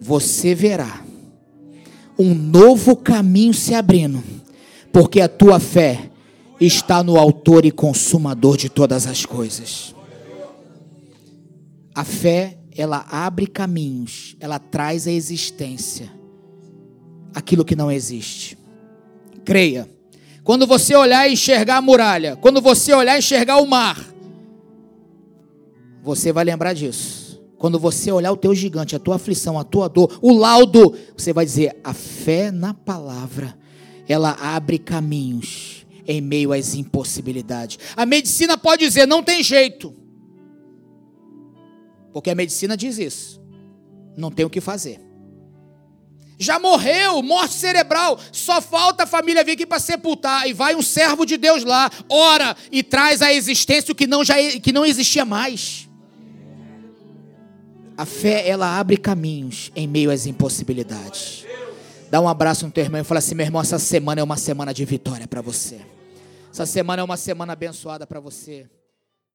[0.00, 1.04] Você verá
[2.18, 4.22] um novo caminho se abrindo,
[4.92, 6.10] porque a tua fé
[6.60, 9.94] está no Autor e Consumador de todas as coisas.
[11.94, 16.10] A fé, ela abre caminhos, ela traz à existência
[17.34, 18.58] aquilo que não existe.
[19.44, 19.88] Creia.
[20.50, 24.04] Quando você olhar e enxergar a muralha, quando você olhar e enxergar o mar,
[26.02, 27.40] você vai lembrar disso.
[27.56, 31.32] Quando você olhar o teu gigante, a tua aflição, a tua dor, o laudo, você
[31.32, 33.56] vai dizer: a fé na palavra,
[34.08, 37.78] ela abre caminhos em meio às impossibilidades.
[37.96, 39.94] A medicina pode dizer: não tem jeito.
[42.12, 43.40] Porque a medicina diz isso.
[44.16, 45.09] Não tem o que fazer.
[46.40, 48.18] Já morreu, morte cerebral.
[48.32, 50.48] Só falta a família vir aqui para sepultar.
[50.48, 54.24] E vai um servo de Deus lá, ora e traz à existência o que não,
[54.24, 55.86] já, que não existia mais.
[57.94, 61.44] A fé, ela abre caminhos em meio às impossibilidades.
[62.10, 64.38] Dá um abraço no teu irmão e fala assim: meu irmão, essa semana é uma
[64.38, 65.82] semana de vitória para você.
[66.50, 68.66] Essa semana é uma semana abençoada para você.